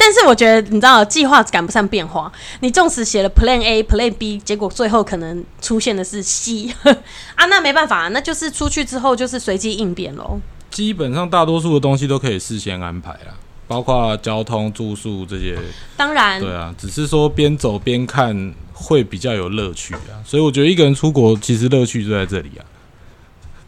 [0.00, 2.32] 但是我觉得你知道，计划赶不上变化。
[2.60, 6.72] 你纵使写了 Plan A、Plan B，结果最后可能出现的是 C
[7.34, 10.40] 啊，那没办法，那就是出去之后就是随机应变喽。
[10.70, 13.34] 基本上大多数的东西都可以事先安排啊，
[13.66, 15.58] 包括交通、住宿这些，
[15.96, 22.62] 当然，对啊，只是说边走边看会比较有乐趣啊，所以我觉得一个人出国其实乐趣就在这里啊，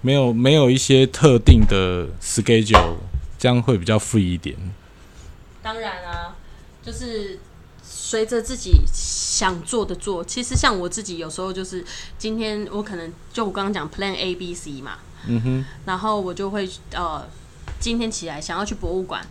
[0.00, 2.94] 没有没有一些特定的 schedule，
[3.38, 4.56] 这样会比较 free 一点。
[5.62, 6.34] 当然啊，
[6.82, 7.38] 就是
[7.82, 10.24] 随着自己想做的做。
[10.24, 11.84] 其实像我自己有时候就是
[12.18, 17.26] 今天我可能就我刚刚讲 Plan A、B、C 嘛，嗯哼，然后我就会呃
[17.78, 19.24] 今天起来想要去博物馆，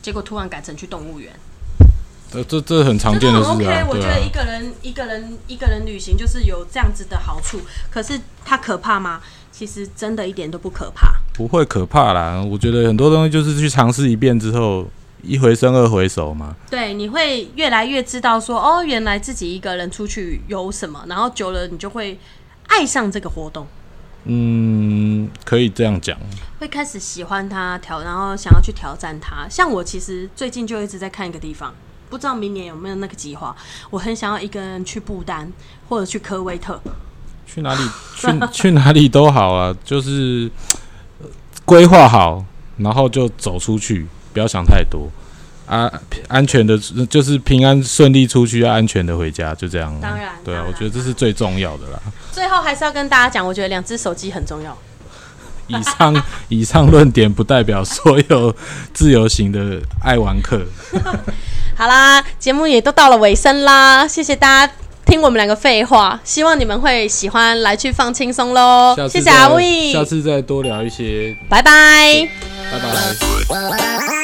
[0.00, 1.32] 结果突然改成去动物园。
[2.34, 4.30] 呃这这很常见的事 OK，我觉得一。
[4.30, 9.20] 个人一个人一个人旅行就是有这样子的好处，可是它可怕吗？
[9.52, 11.12] 其实真的一点都不可怕。
[11.34, 14.86] 不会可怕啦，我觉得很多东西就是去尝试一遍之后，
[15.22, 16.54] 一回生二回熟嘛。
[16.68, 22.18] 对，你会越来越知道说，哦，原来自己一个人出去有什么，然后久了你就会
[22.68, 23.66] 爱上这个活动，
[24.24, 26.18] 嗯，可以这样讲。
[26.58, 29.48] 会开始喜欢它，挑，然后想要去挑战它。
[29.48, 31.74] 像我其实最近就一直在看一个地方，
[32.08, 33.54] 不知道明年有没有那个计划。
[33.90, 35.52] 我很想要一个人去不丹
[35.88, 36.80] 或者去科威特。
[37.46, 37.80] 去哪里
[38.16, 40.50] 去去哪里都好啊，就是
[41.20, 41.26] 呃
[41.64, 42.44] 规划好，
[42.78, 45.08] 然后就走出去，不要想太多
[45.66, 45.90] 啊，
[46.28, 46.76] 安全的，
[47.08, 49.96] 就是平安顺利出去，要安全的回家，就这样。
[50.00, 52.00] 当然对啊我觉得这是最重要的啦。
[52.32, 54.76] 最后还是要跟大家讲，我觉得两只手机很重要。
[55.68, 58.54] 以上 以上论点不代表所有
[58.92, 60.60] 自由行的爱玩客。
[61.76, 64.72] 好啦，节目也都到了尾声啦，谢谢大家
[65.06, 72.28] 听我们两个废话，希望你们会喜欢，来去放轻松喽谢谢阿威下，次再多聊一些，拜拜。
[72.70, 74.21] 拜拜。